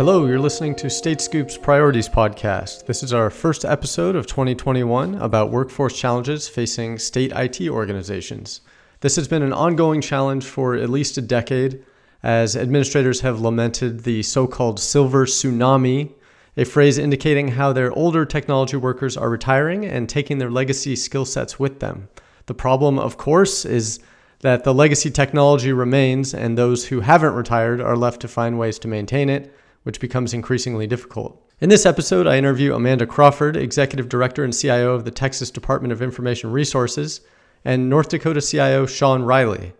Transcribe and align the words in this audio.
Hello, 0.00 0.24
you're 0.24 0.38
listening 0.38 0.74
to 0.76 0.86
StateScoop's 0.86 1.58
Priorities 1.58 2.08
Podcast. 2.08 2.86
This 2.86 3.02
is 3.02 3.12
our 3.12 3.28
first 3.28 3.66
episode 3.66 4.16
of 4.16 4.26
2021 4.26 5.16
about 5.16 5.50
workforce 5.50 5.94
challenges 5.94 6.48
facing 6.48 6.98
state 6.98 7.32
IT 7.36 7.68
organizations. 7.68 8.62
This 9.00 9.16
has 9.16 9.28
been 9.28 9.42
an 9.42 9.52
ongoing 9.52 10.00
challenge 10.00 10.46
for 10.46 10.74
at 10.74 10.88
least 10.88 11.18
a 11.18 11.20
decade, 11.20 11.84
as 12.22 12.56
administrators 12.56 13.20
have 13.20 13.42
lamented 13.42 14.04
the 14.04 14.22
so 14.22 14.46
called 14.46 14.80
silver 14.80 15.26
tsunami, 15.26 16.14
a 16.56 16.64
phrase 16.64 16.96
indicating 16.96 17.48
how 17.48 17.72
their 17.74 17.92
older 17.92 18.24
technology 18.24 18.78
workers 18.78 19.18
are 19.18 19.28
retiring 19.28 19.84
and 19.84 20.08
taking 20.08 20.38
their 20.38 20.50
legacy 20.50 20.96
skill 20.96 21.26
sets 21.26 21.58
with 21.58 21.80
them. 21.80 22.08
The 22.46 22.54
problem, 22.54 22.98
of 22.98 23.18
course, 23.18 23.66
is 23.66 24.00
that 24.40 24.64
the 24.64 24.74
legacy 24.74 25.10
technology 25.10 25.72
remains, 25.72 26.34
and 26.34 26.56
those 26.56 26.86
who 26.86 27.00
haven't 27.00 27.34
retired 27.34 27.80
are 27.80 27.96
left 27.96 28.20
to 28.22 28.28
find 28.28 28.58
ways 28.58 28.78
to 28.80 28.88
maintain 28.88 29.28
it 29.28 29.54
which 29.82 30.00
becomes 30.00 30.34
increasingly 30.34 30.86
difficult. 30.86 31.42
In 31.60 31.68
this 31.68 31.86
episode, 31.86 32.26
I 32.26 32.38
interview 32.38 32.74
Amanda 32.74 33.06
Crawford, 33.06 33.56
Executive 33.56 34.08
Director 34.08 34.44
and 34.44 34.56
CIO 34.56 34.94
of 34.94 35.04
the 35.04 35.10
Texas 35.10 35.50
Department 35.50 35.92
of 35.92 36.02
Information 36.02 36.52
Resources, 36.52 37.20
and 37.64 37.90
North 37.90 38.08
Dakota 38.08 38.40
CIO 38.40 38.86
Shawn 38.86 39.22
Riley. 39.22 39.74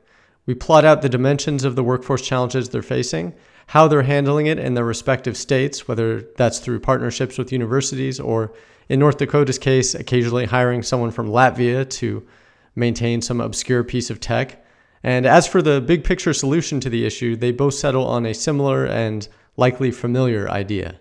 We 0.46 0.54
plot 0.54 0.84
out 0.84 1.02
the 1.02 1.08
dimensions 1.08 1.64
of 1.64 1.76
the 1.76 1.84
workforce 1.84 2.22
challenges 2.22 2.68
they're 2.68 2.82
facing, 2.82 3.34
how 3.68 3.88
they're 3.88 4.02
handling 4.02 4.46
it 4.46 4.58
in 4.58 4.74
their 4.74 4.84
respective 4.84 5.36
states, 5.36 5.86
whether 5.86 6.22
that's 6.36 6.58
through 6.58 6.80
partnerships 6.80 7.38
with 7.38 7.52
universities 7.52 8.18
or, 8.18 8.52
in 8.88 8.98
North 8.98 9.18
Dakota's 9.18 9.58
case, 9.58 9.94
occasionally 9.94 10.46
hiring 10.46 10.82
someone 10.82 11.10
from 11.10 11.28
Latvia 11.28 11.88
to 11.88 12.26
maintain 12.74 13.22
some 13.22 13.40
obscure 13.40 13.84
piece 13.84 14.10
of 14.10 14.20
tech. 14.20 14.64
And 15.02 15.26
as 15.26 15.46
for 15.46 15.62
the 15.62 15.80
big 15.80 16.04
picture 16.04 16.32
solution 16.32 16.80
to 16.80 16.90
the 16.90 17.06
issue, 17.06 17.36
they 17.36 17.52
both 17.52 17.74
settle 17.74 18.06
on 18.06 18.26
a 18.26 18.34
similar 18.34 18.84
and 18.84 19.26
likely 19.56 19.90
familiar 19.90 20.48
idea. 20.48 21.00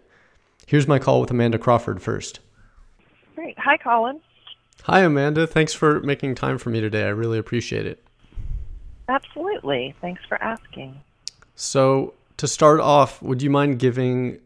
Here's 0.65 0.87
my 0.87 0.99
call 0.99 1.21
with 1.21 1.31
Amanda 1.31 1.57
Crawford 1.57 2.01
first. 2.01 2.39
Great. 3.35 3.57
Hi, 3.59 3.77
Colin. 3.77 4.19
Hi, 4.83 5.01
Amanda. 5.01 5.47
Thanks 5.47 5.73
for 5.73 5.99
making 6.01 6.35
time 6.35 6.57
for 6.57 6.69
me 6.69 6.79
today. 6.79 7.03
I 7.03 7.09
really 7.09 7.37
appreciate 7.37 7.85
it. 7.85 8.03
Absolutely. 9.07 9.95
Thanks 10.01 10.21
for 10.27 10.41
asking. 10.41 11.01
So, 11.55 12.13
to 12.37 12.47
start 12.47 12.79
off, 12.79 13.21
would 13.21 13.41
you 13.41 13.49
mind 13.49 13.79
giving 13.79 14.39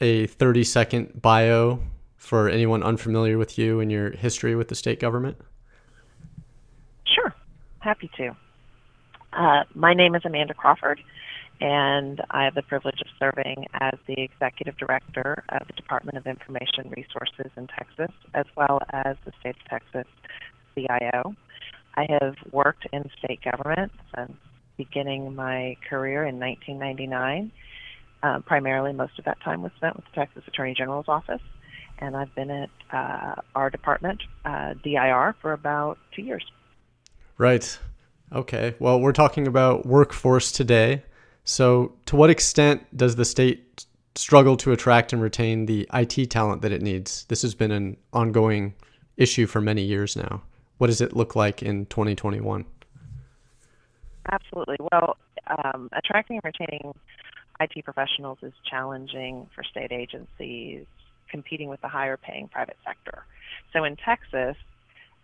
a 0.00 0.26
30 0.26 0.64
second 0.64 1.20
bio 1.20 1.80
for 2.16 2.48
anyone 2.48 2.82
unfamiliar 2.82 3.36
with 3.36 3.58
you 3.58 3.80
and 3.80 3.90
your 3.90 4.10
history 4.10 4.54
with 4.54 4.68
the 4.68 4.74
state 4.74 5.00
government? 5.00 5.36
Happy 7.86 8.10
to. 8.16 8.36
Uh, 9.32 9.62
my 9.76 9.94
name 9.94 10.16
is 10.16 10.22
Amanda 10.24 10.54
Crawford 10.54 11.00
and 11.60 12.20
I 12.32 12.42
have 12.42 12.56
the 12.56 12.62
privilege 12.62 13.00
of 13.00 13.06
serving 13.16 13.66
as 13.74 13.94
the 14.08 14.20
executive 14.20 14.76
director 14.76 15.44
of 15.50 15.68
the 15.68 15.72
Department 15.74 16.18
of 16.18 16.26
Information 16.26 16.90
Resources 16.96 17.52
in 17.56 17.68
Texas, 17.68 18.10
as 18.34 18.44
well 18.56 18.80
as 18.92 19.14
the 19.24 19.30
state 19.38 19.54
of 19.54 19.70
Texas 19.70 20.12
CIO. 20.74 21.36
I 21.94 22.06
have 22.20 22.34
worked 22.50 22.88
in 22.92 23.08
state 23.22 23.40
government 23.44 23.92
since 24.16 24.32
beginning 24.76 25.36
my 25.36 25.76
career 25.88 26.24
in 26.24 26.40
1999. 26.40 27.52
Uh, 28.24 28.40
primarily, 28.40 28.92
most 28.94 29.16
of 29.20 29.26
that 29.26 29.40
time 29.44 29.62
was 29.62 29.70
spent 29.76 29.94
with 29.94 30.06
the 30.06 30.12
Texas 30.16 30.42
Attorney 30.48 30.74
General's 30.74 31.06
office, 31.06 31.42
and 32.00 32.16
I've 32.16 32.34
been 32.34 32.50
at 32.50 32.70
uh, 32.92 33.36
our 33.54 33.70
department, 33.70 34.24
uh, 34.44 34.74
DIR, 34.82 35.36
for 35.40 35.52
about 35.52 35.98
two 36.16 36.22
years. 36.22 36.44
Right. 37.38 37.78
Okay. 38.32 38.74
Well, 38.78 39.00
we're 39.00 39.12
talking 39.12 39.46
about 39.46 39.86
workforce 39.86 40.50
today. 40.50 41.02
So, 41.44 41.92
to 42.06 42.16
what 42.16 42.30
extent 42.30 42.96
does 42.96 43.16
the 43.16 43.24
state 43.24 43.86
struggle 44.14 44.56
to 44.56 44.72
attract 44.72 45.12
and 45.12 45.22
retain 45.22 45.66
the 45.66 45.88
IT 45.92 46.30
talent 46.30 46.62
that 46.62 46.72
it 46.72 46.82
needs? 46.82 47.24
This 47.28 47.42
has 47.42 47.54
been 47.54 47.70
an 47.70 47.96
ongoing 48.12 48.74
issue 49.16 49.46
for 49.46 49.60
many 49.60 49.82
years 49.82 50.16
now. 50.16 50.42
What 50.78 50.88
does 50.88 51.00
it 51.00 51.14
look 51.14 51.36
like 51.36 51.62
in 51.62 51.86
2021? 51.86 52.64
Absolutely. 54.30 54.76
Well, 54.92 55.16
um, 55.46 55.88
attracting 55.92 56.40
and 56.42 56.44
retaining 56.44 56.94
IT 57.60 57.84
professionals 57.84 58.38
is 58.42 58.52
challenging 58.68 59.48
for 59.54 59.62
state 59.62 59.92
agencies 59.92 60.84
competing 61.30 61.68
with 61.68 61.80
the 61.80 61.88
higher 61.88 62.16
paying 62.16 62.48
private 62.48 62.76
sector. 62.84 63.24
So 63.72 63.84
in 63.84 63.96
Texas, 63.96 64.56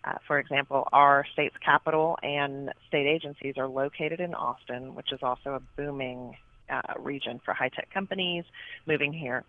uh, 0.05 0.15
for 0.27 0.39
example, 0.39 0.89
our 0.93 1.25
state's 1.33 1.57
capital 1.65 2.19
and 2.23 2.71
state 2.89 3.07
agencies 3.07 3.55
are 3.57 3.69
located 3.69 4.21
in 4.21 4.35
Austin, 4.35 4.95
which 4.95 5.13
is 5.13 5.21
also 5.23 5.51
a 5.51 5.61
booming 5.77 6.37
uh, 6.69 6.81
region 6.99 7.41
for 7.45 7.55
high 7.55 7.69
tech 7.69 7.89
companies 7.93 8.45
moving 8.87 9.13
here. 9.13 9.45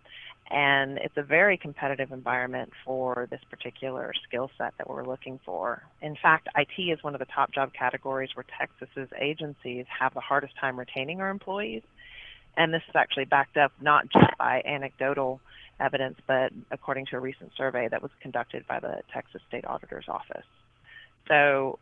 And 0.50 0.98
it's 0.98 1.16
a 1.16 1.22
very 1.22 1.56
competitive 1.56 2.12
environment 2.12 2.70
for 2.84 3.26
this 3.30 3.40
particular 3.50 4.12
skill 4.28 4.50
set 4.58 4.74
that 4.76 4.88
we're 4.88 5.06
looking 5.06 5.40
for. 5.44 5.82
In 6.02 6.16
fact, 6.20 6.48
IT 6.54 6.80
is 6.80 7.02
one 7.02 7.14
of 7.14 7.18
the 7.18 7.26
top 7.34 7.52
job 7.52 7.72
categories 7.72 8.30
where 8.34 8.44
Texas's 8.58 9.08
agencies 9.18 9.86
have 9.98 10.12
the 10.12 10.20
hardest 10.20 10.54
time 10.60 10.78
retaining 10.78 11.20
our 11.20 11.30
employees. 11.30 11.82
And 12.56 12.72
this 12.72 12.82
is 12.88 12.94
actually 12.94 13.24
backed 13.24 13.56
up 13.56 13.72
not 13.80 14.10
just 14.10 14.36
by 14.38 14.62
anecdotal 14.66 15.40
evidence, 15.80 16.16
but 16.26 16.52
according 16.70 17.06
to 17.06 17.16
a 17.16 17.20
recent 17.20 17.52
survey 17.56 17.88
that 17.88 18.02
was 18.02 18.10
conducted 18.20 18.66
by 18.66 18.80
the 18.80 19.02
Texas 19.12 19.40
State 19.48 19.66
Auditor's 19.66 20.06
Office. 20.08 20.46
So, 21.28 21.78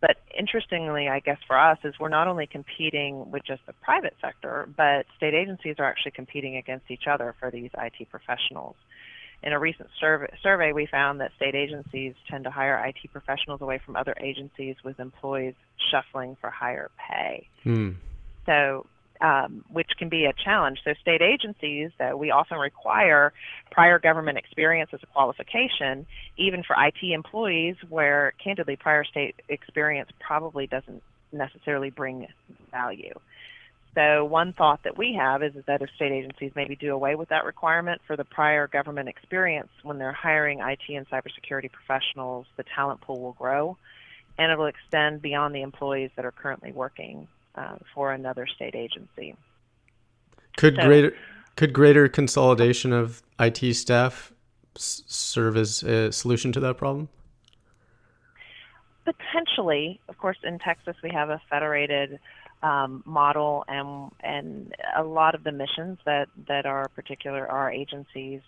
but 0.00 0.16
interestingly, 0.36 1.08
I 1.08 1.20
guess 1.20 1.38
for 1.46 1.58
us, 1.58 1.78
is 1.84 1.94
we're 2.00 2.08
not 2.08 2.26
only 2.26 2.46
competing 2.46 3.30
with 3.30 3.44
just 3.44 3.64
the 3.66 3.72
private 3.74 4.14
sector, 4.20 4.68
but 4.76 5.06
state 5.16 5.34
agencies 5.34 5.76
are 5.78 5.84
actually 5.84 6.12
competing 6.12 6.56
against 6.56 6.90
each 6.90 7.06
other 7.06 7.34
for 7.38 7.50
these 7.50 7.70
IT 7.78 8.10
professionals. 8.10 8.74
In 9.44 9.52
a 9.52 9.58
recent 9.58 9.88
survey, 10.00 10.32
survey, 10.42 10.72
we 10.72 10.86
found 10.86 11.20
that 11.20 11.32
state 11.36 11.54
agencies 11.54 12.14
tend 12.30 12.44
to 12.44 12.50
hire 12.50 12.84
IT 12.86 13.10
professionals 13.10 13.60
away 13.60 13.80
from 13.84 13.96
other 13.96 14.14
agencies 14.20 14.76
with 14.84 15.00
employees 15.00 15.54
shuffling 15.90 16.36
for 16.40 16.48
higher 16.48 16.90
pay. 16.96 17.48
Hmm. 17.64 17.90
So 18.46 18.86
um, 19.22 19.64
which 19.70 19.90
can 19.98 20.08
be 20.08 20.24
a 20.24 20.32
challenge. 20.32 20.80
So, 20.84 20.92
state 21.00 21.22
agencies, 21.22 21.90
uh, 22.00 22.16
we 22.16 22.32
often 22.32 22.58
require 22.58 23.32
prior 23.70 23.98
government 24.00 24.36
experience 24.36 24.90
as 24.92 25.00
a 25.02 25.06
qualification, 25.06 26.06
even 26.36 26.64
for 26.64 26.74
IT 26.76 27.02
employees, 27.02 27.76
where 27.88 28.34
candidly, 28.42 28.76
prior 28.76 29.04
state 29.04 29.36
experience 29.48 30.10
probably 30.18 30.66
doesn't 30.66 31.02
necessarily 31.30 31.90
bring 31.90 32.26
value. 32.72 33.14
So, 33.94 34.24
one 34.24 34.54
thought 34.54 34.82
that 34.82 34.98
we 34.98 35.14
have 35.18 35.42
is, 35.44 35.54
is 35.54 35.64
that 35.66 35.82
if 35.82 35.90
state 35.94 36.10
agencies 36.10 36.50
maybe 36.56 36.74
do 36.74 36.92
away 36.92 37.14
with 37.14 37.28
that 37.28 37.44
requirement 37.44 38.00
for 38.06 38.16
the 38.16 38.24
prior 38.24 38.66
government 38.66 39.08
experience 39.08 39.70
when 39.84 39.98
they're 39.98 40.12
hiring 40.12 40.58
IT 40.60 40.92
and 40.92 41.08
cybersecurity 41.08 41.70
professionals, 41.70 42.46
the 42.56 42.64
talent 42.74 43.00
pool 43.02 43.20
will 43.20 43.34
grow 43.34 43.76
and 44.38 44.50
it'll 44.50 44.66
extend 44.66 45.20
beyond 45.22 45.54
the 45.54 45.60
employees 45.60 46.10
that 46.16 46.24
are 46.24 46.32
currently 46.32 46.72
working 46.72 47.28
uh, 47.54 47.76
for 47.94 48.12
another 48.12 48.46
state 48.46 48.74
agency. 48.74 49.34
Could 50.56 50.76
so, 50.76 50.82
greater 50.82 51.14
could 51.56 51.72
greater 51.72 52.08
consolidation 52.08 52.92
of 52.92 53.22
IT 53.38 53.74
staff 53.74 54.32
s- 54.76 55.02
serve 55.06 55.56
as 55.56 55.82
a 55.82 56.12
solution 56.12 56.52
to 56.52 56.60
that 56.60 56.76
problem? 56.76 57.08
Potentially, 59.04 60.00
of 60.08 60.16
course, 60.18 60.38
in 60.44 60.58
Texas 60.58 60.96
we 61.02 61.10
have 61.10 61.30
a 61.30 61.40
federated 61.50 62.20
um, 62.62 63.02
model, 63.04 63.64
and 63.66 64.10
and 64.20 64.74
a 64.96 65.02
lot 65.02 65.34
of 65.34 65.42
the 65.44 65.52
missions 65.52 65.98
that 66.04 66.28
that 66.48 66.66
our 66.66 66.88
particular 66.88 67.46
our 67.46 67.70
agencies 67.70 68.40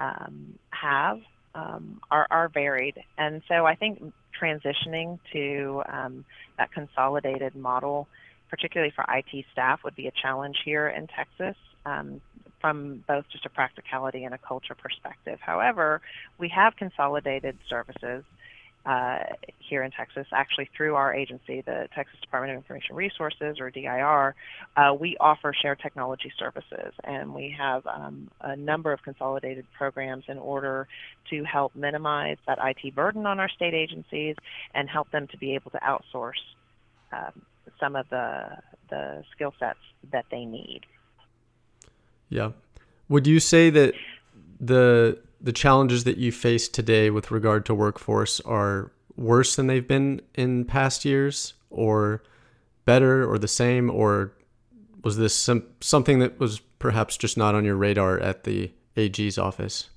um, 0.00 0.58
have 0.70 1.20
um, 1.54 2.00
are 2.10 2.26
are 2.30 2.48
varied, 2.48 3.02
and 3.16 3.42
so 3.48 3.64
I 3.64 3.76
think 3.76 4.12
transitioning 4.40 5.20
to 5.32 5.82
um, 5.88 6.24
that 6.58 6.72
consolidated 6.72 7.54
model 7.54 8.08
particularly 8.54 8.92
for 8.94 9.04
IT 9.08 9.44
staff, 9.52 9.80
would 9.82 9.96
be 9.96 10.06
a 10.06 10.12
challenge 10.12 10.58
here 10.64 10.86
in 10.86 11.08
Texas 11.08 11.56
um, 11.84 12.20
from 12.60 13.02
both 13.08 13.24
just 13.32 13.44
a 13.44 13.48
practicality 13.48 14.22
and 14.22 14.32
a 14.32 14.38
culture 14.38 14.76
perspective. 14.76 15.40
However, 15.40 16.00
we 16.38 16.48
have 16.50 16.76
consolidated 16.76 17.58
services 17.68 18.22
uh, 18.86 19.18
here 19.58 19.82
in 19.82 19.90
Texas, 19.90 20.26
actually 20.30 20.68
through 20.76 20.94
our 20.94 21.12
agency, 21.12 21.62
the 21.62 21.88
Texas 21.96 22.20
Department 22.20 22.52
of 22.52 22.58
Information 22.58 22.94
Resources, 22.94 23.58
or 23.58 23.70
DIR, 23.70 24.36
uh, 24.76 24.94
we 24.94 25.16
offer 25.18 25.52
shared 25.60 25.80
technology 25.80 26.30
services, 26.38 26.92
and 27.02 27.34
we 27.34 27.52
have 27.58 27.84
um, 27.88 28.30
a 28.40 28.54
number 28.54 28.92
of 28.92 29.02
consolidated 29.02 29.66
programs 29.76 30.24
in 30.28 30.38
order 30.38 30.86
to 31.30 31.42
help 31.42 31.74
minimize 31.74 32.36
that 32.46 32.58
IT 32.62 32.94
burden 32.94 33.26
on 33.26 33.40
our 33.40 33.48
state 33.48 33.74
agencies 33.74 34.36
and 34.74 34.88
help 34.88 35.10
them 35.10 35.26
to 35.28 35.38
be 35.38 35.56
able 35.56 35.72
to 35.72 35.78
outsource 35.78 36.42
um, 37.12 37.42
some 37.80 37.96
of 37.96 38.08
the 38.10 38.58
the 38.90 39.22
skill 39.32 39.54
sets 39.58 39.78
that 40.12 40.26
they 40.30 40.44
need. 40.44 40.82
Yeah. 42.28 42.50
Would 43.08 43.26
you 43.26 43.40
say 43.40 43.70
that 43.70 43.94
the 44.60 45.18
the 45.40 45.52
challenges 45.52 46.04
that 46.04 46.16
you 46.16 46.32
face 46.32 46.68
today 46.68 47.10
with 47.10 47.30
regard 47.30 47.66
to 47.66 47.74
workforce 47.74 48.40
are 48.40 48.90
worse 49.16 49.56
than 49.56 49.66
they've 49.66 49.86
been 49.86 50.20
in 50.34 50.64
past 50.64 51.04
years 51.04 51.54
or 51.70 52.22
better 52.84 53.30
or 53.30 53.38
the 53.38 53.48
same, 53.48 53.90
or 53.90 54.32
was 55.02 55.16
this 55.16 55.34
some, 55.34 55.64
something 55.80 56.18
that 56.18 56.38
was 56.40 56.60
perhaps 56.78 57.16
just 57.16 57.36
not 57.36 57.54
on 57.54 57.64
your 57.64 57.76
radar 57.76 58.18
at 58.18 58.44
the 58.44 58.72
AG's 58.96 59.38
office? 59.38 59.90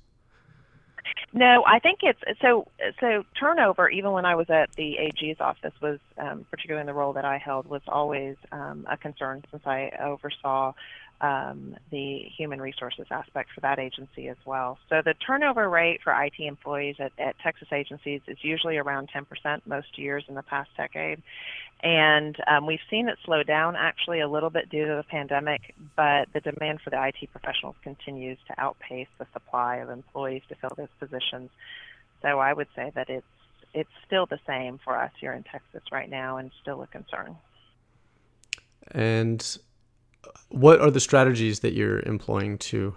No, 1.32 1.62
I 1.66 1.78
think 1.78 2.00
it's 2.02 2.20
so. 2.40 2.66
So 3.00 3.24
turnover, 3.38 3.90
even 3.90 4.12
when 4.12 4.24
I 4.24 4.34
was 4.34 4.48
at 4.48 4.70
the 4.76 4.96
AG's 4.98 5.40
office, 5.40 5.74
was 5.82 5.98
um, 6.16 6.46
particularly 6.50 6.80
in 6.80 6.86
the 6.86 6.94
role 6.94 7.12
that 7.12 7.24
I 7.26 7.36
held, 7.36 7.66
was 7.66 7.82
always 7.86 8.36
um, 8.50 8.86
a 8.90 8.96
concern 8.96 9.42
since 9.50 9.62
I 9.66 9.90
oversaw 10.02 10.72
um, 11.20 11.76
the 11.90 12.20
human 12.36 12.60
resources 12.60 13.06
aspect 13.10 13.50
for 13.52 13.60
that 13.60 13.78
agency 13.78 14.28
as 14.28 14.36
well. 14.44 14.78
So 14.88 15.02
the 15.04 15.14
turnover 15.14 15.68
rate 15.68 16.00
for 16.02 16.12
IT 16.12 16.34
employees 16.38 16.96
at, 17.00 17.12
at 17.18 17.36
Texas 17.40 17.68
agencies 17.72 18.20
is 18.28 18.38
usually 18.42 18.76
around 18.76 19.10
10% 19.14 19.26
most 19.66 19.98
years 19.98 20.24
in 20.28 20.34
the 20.34 20.42
past 20.42 20.70
decade. 20.76 21.20
And 21.80 22.36
um, 22.46 22.66
we've 22.66 22.80
seen 22.90 23.08
it 23.08 23.18
slow 23.24 23.42
down 23.42 23.76
actually 23.76 24.20
a 24.20 24.28
little 24.28 24.50
bit 24.50 24.68
due 24.68 24.84
to 24.86 24.96
the 24.96 25.04
pandemic, 25.08 25.74
but 25.96 26.28
the 26.32 26.40
demand 26.40 26.80
for 26.82 26.90
the 26.90 27.04
IT 27.04 27.30
professionals 27.30 27.76
continues 27.82 28.38
to 28.48 28.60
outpace 28.60 29.08
the 29.18 29.26
supply 29.32 29.76
of 29.76 29.90
employees 29.90 30.42
to 30.48 30.54
fill 30.56 30.72
those 30.76 30.88
positions. 30.98 31.50
So 32.22 32.38
I 32.38 32.52
would 32.52 32.68
say 32.74 32.90
that 32.94 33.08
it's 33.08 33.26
it's 33.74 33.90
still 34.06 34.24
the 34.24 34.38
same 34.46 34.80
for 34.82 34.96
us 34.96 35.12
here 35.20 35.32
in 35.34 35.42
Texas 35.42 35.82
right 35.92 36.08
now 36.08 36.38
and 36.38 36.50
still 36.62 36.82
a 36.82 36.86
concern. 36.86 37.36
And 38.92 39.58
what 40.48 40.80
are 40.80 40.90
the 40.90 41.00
strategies 41.00 41.60
that 41.60 41.74
you're 41.74 42.00
employing 42.00 42.58
to 42.58 42.94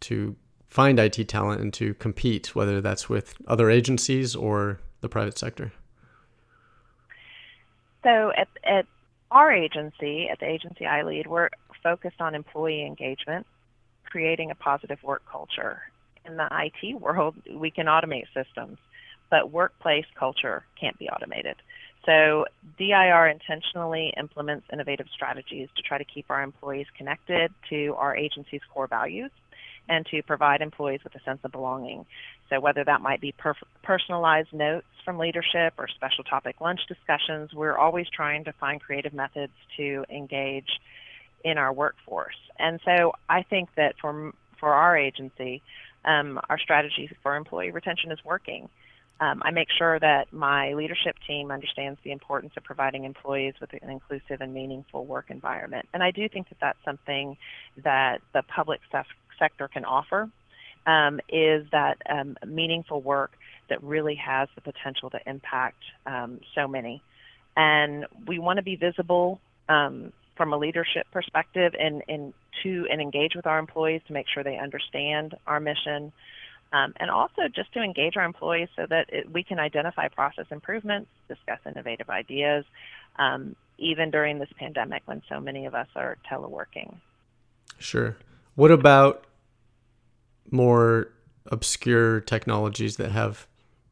to 0.00 0.36
find 0.68 0.98
IT 0.98 1.28
talent 1.28 1.60
and 1.60 1.72
to 1.74 1.94
compete, 1.94 2.54
whether 2.54 2.80
that's 2.80 3.08
with 3.08 3.34
other 3.46 3.70
agencies 3.70 4.36
or 4.36 4.78
the 5.00 5.08
private 5.08 5.38
sector? 5.38 5.72
So 8.04 8.32
at, 8.36 8.48
at 8.64 8.86
our 9.30 9.52
agency, 9.52 10.28
at 10.30 10.38
the 10.38 10.46
agency 10.46 10.86
I 10.86 11.02
lead, 11.02 11.26
we're 11.26 11.48
focused 11.82 12.20
on 12.20 12.34
employee 12.34 12.84
engagement, 12.84 13.46
creating 14.04 14.50
a 14.50 14.54
positive 14.54 15.02
work 15.02 15.22
culture. 15.30 15.82
In 16.24 16.36
the 16.36 16.48
IT 16.50 17.00
world, 17.00 17.34
we 17.50 17.70
can 17.70 17.86
automate 17.86 18.26
systems, 18.34 18.78
but 19.30 19.50
workplace 19.50 20.06
culture 20.18 20.64
can't 20.78 20.98
be 20.98 21.08
automated. 21.08 21.56
So 22.08 22.46
DIR 22.78 23.26
intentionally 23.28 24.14
implements 24.16 24.66
innovative 24.72 25.08
strategies 25.14 25.68
to 25.76 25.82
try 25.82 25.98
to 25.98 26.04
keep 26.04 26.24
our 26.30 26.42
employees 26.42 26.86
connected 26.96 27.52
to 27.68 27.94
our 27.98 28.16
agency's 28.16 28.62
core 28.72 28.86
values 28.86 29.30
and 29.90 30.06
to 30.06 30.22
provide 30.22 30.62
employees 30.62 31.00
with 31.04 31.14
a 31.16 31.20
sense 31.20 31.40
of 31.44 31.52
belonging. 31.52 32.06
So 32.48 32.60
whether 32.60 32.82
that 32.82 33.02
might 33.02 33.20
be 33.20 33.32
per- 33.32 33.54
personalized 33.82 34.54
notes 34.54 34.86
from 35.04 35.18
leadership 35.18 35.74
or 35.76 35.86
special 35.86 36.24
topic 36.24 36.62
lunch 36.62 36.80
discussions, 36.88 37.52
we're 37.52 37.76
always 37.76 38.06
trying 38.08 38.44
to 38.44 38.52
find 38.54 38.80
creative 38.80 39.12
methods 39.12 39.52
to 39.76 40.06
engage 40.08 40.80
in 41.44 41.58
our 41.58 41.74
workforce. 41.74 42.38
And 42.58 42.80
so 42.86 43.12
I 43.28 43.42
think 43.42 43.68
that 43.76 43.96
for 44.00 44.32
for 44.58 44.72
our 44.72 44.96
agency, 44.96 45.62
um, 46.06 46.40
our 46.48 46.58
strategy 46.58 47.10
for 47.22 47.36
employee 47.36 47.70
retention 47.70 48.10
is 48.10 48.18
working 48.24 48.70
um, 49.20 49.42
I 49.44 49.50
make 49.50 49.68
sure 49.76 49.98
that 49.98 50.32
my 50.32 50.74
leadership 50.74 51.16
team 51.26 51.50
understands 51.50 51.98
the 52.04 52.12
importance 52.12 52.52
of 52.56 52.64
providing 52.64 53.04
employees 53.04 53.54
with 53.60 53.70
an 53.72 53.90
inclusive 53.90 54.40
and 54.40 54.54
meaningful 54.54 55.04
work 55.04 55.26
environment. 55.30 55.88
And 55.92 56.02
I 56.02 56.12
do 56.12 56.28
think 56.28 56.48
that 56.50 56.58
that's 56.60 56.78
something 56.84 57.36
that 57.82 58.20
the 58.32 58.42
public 58.42 58.80
sector 59.38 59.68
can 59.68 59.84
offer 59.84 60.30
um, 60.86 61.20
is 61.28 61.66
that 61.72 61.98
um, 62.08 62.36
meaningful 62.46 63.00
work 63.02 63.32
that 63.68 63.82
really 63.82 64.14
has 64.14 64.48
the 64.54 64.60
potential 64.60 65.10
to 65.10 65.18
impact 65.26 65.82
um, 66.06 66.40
so 66.54 66.68
many. 66.68 67.02
And 67.56 68.06
we 68.26 68.38
want 68.38 68.58
to 68.58 68.62
be 68.62 68.76
visible 68.76 69.40
um, 69.68 70.12
from 70.36 70.52
a 70.52 70.56
leadership 70.56 71.06
perspective 71.12 71.74
and, 71.78 72.02
and 72.08 72.32
to 72.62 72.86
and 72.90 73.00
engage 73.00 73.34
with 73.34 73.46
our 73.46 73.58
employees 73.58 74.00
to 74.06 74.12
make 74.12 74.26
sure 74.32 74.44
they 74.44 74.56
understand 74.56 75.34
our 75.46 75.60
mission 75.60 76.12
um, 76.72 76.92
and 76.96 77.10
also 77.10 77.48
just 77.54 77.72
to 77.72 77.82
engage 77.82 78.16
our 78.16 78.24
employees 78.24 78.68
so 78.76 78.86
that 78.88 79.06
it, 79.10 79.32
we 79.32 79.42
can 79.42 79.58
identify 79.58 80.08
process 80.08 80.46
improvements, 80.50 81.08
discuss 81.28 81.58
innovative 81.66 82.10
ideas, 82.10 82.64
um, 83.18 83.56
even 83.78 84.10
during 84.10 84.38
this 84.38 84.50
pandemic 84.58 85.02
when 85.06 85.22
so 85.28 85.40
many 85.40 85.66
of 85.66 85.74
us 85.74 85.88
are 85.96 86.18
teleworking. 86.30 86.96
Sure. 87.78 88.16
What 88.54 88.70
about 88.70 89.24
more 90.50 91.12
obscure 91.46 92.20
technologies 92.20 92.96
that 92.96 93.12
have 93.12 93.46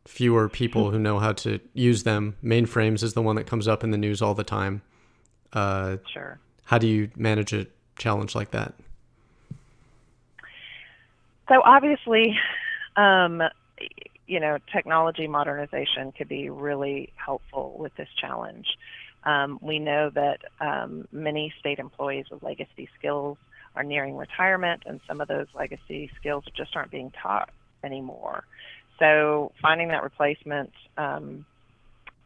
fewer 0.06 0.48
people 0.48 0.90
who 0.90 0.98
know 0.98 1.18
how 1.18 1.32
to 1.32 1.60
use 1.72 2.02
them? 2.02 2.36
Mainframes 2.44 3.02
is 3.02 3.14
the 3.14 3.22
one 3.22 3.36
that 3.36 3.46
comes 3.46 3.66
up 3.66 3.84
in 3.84 3.90
the 3.90 3.98
news 3.98 4.20
all 4.20 4.34
the 4.34 4.44
time. 4.44 4.82
Uh, 5.52 5.96
sure. 6.12 6.38
How 6.64 6.78
do 6.78 6.86
you 6.86 7.10
manage 7.16 7.52
a 7.52 7.66
challenge 7.96 8.34
like 8.34 8.50
that? 8.50 8.74
So 11.48 11.62
obviously, 11.64 12.36
um, 12.96 13.42
you 14.26 14.40
know, 14.40 14.58
technology 14.72 15.26
modernization 15.28 16.12
could 16.12 16.28
be 16.28 16.50
really 16.50 17.12
helpful 17.14 17.76
with 17.78 17.94
this 17.96 18.08
challenge. 18.20 18.66
Um, 19.24 19.58
we 19.60 19.78
know 19.78 20.10
that 20.10 20.40
um, 20.60 21.06
many 21.12 21.52
state 21.58 21.78
employees 21.78 22.26
with 22.30 22.42
legacy 22.42 22.88
skills 22.98 23.38
are 23.74 23.82
nearing 23.82 24.16
retirement, 24.16 24.84
and 24.86 25.00
some 25.06 25.20
of 25.20 25.28
those 25.28 25.46
legacy 25.54 26.10
skills 26.18 26.44
just 26.56 26.74
aren't 26.76 26.90
being 26.90 27.12
taught 27.22 27.50
anymore. 27.84 28.44
So 28.98 29.52
finding 29.60 29.88
that 29.88 30.02
replacement 30.02 30.72
um, 30.96 31.44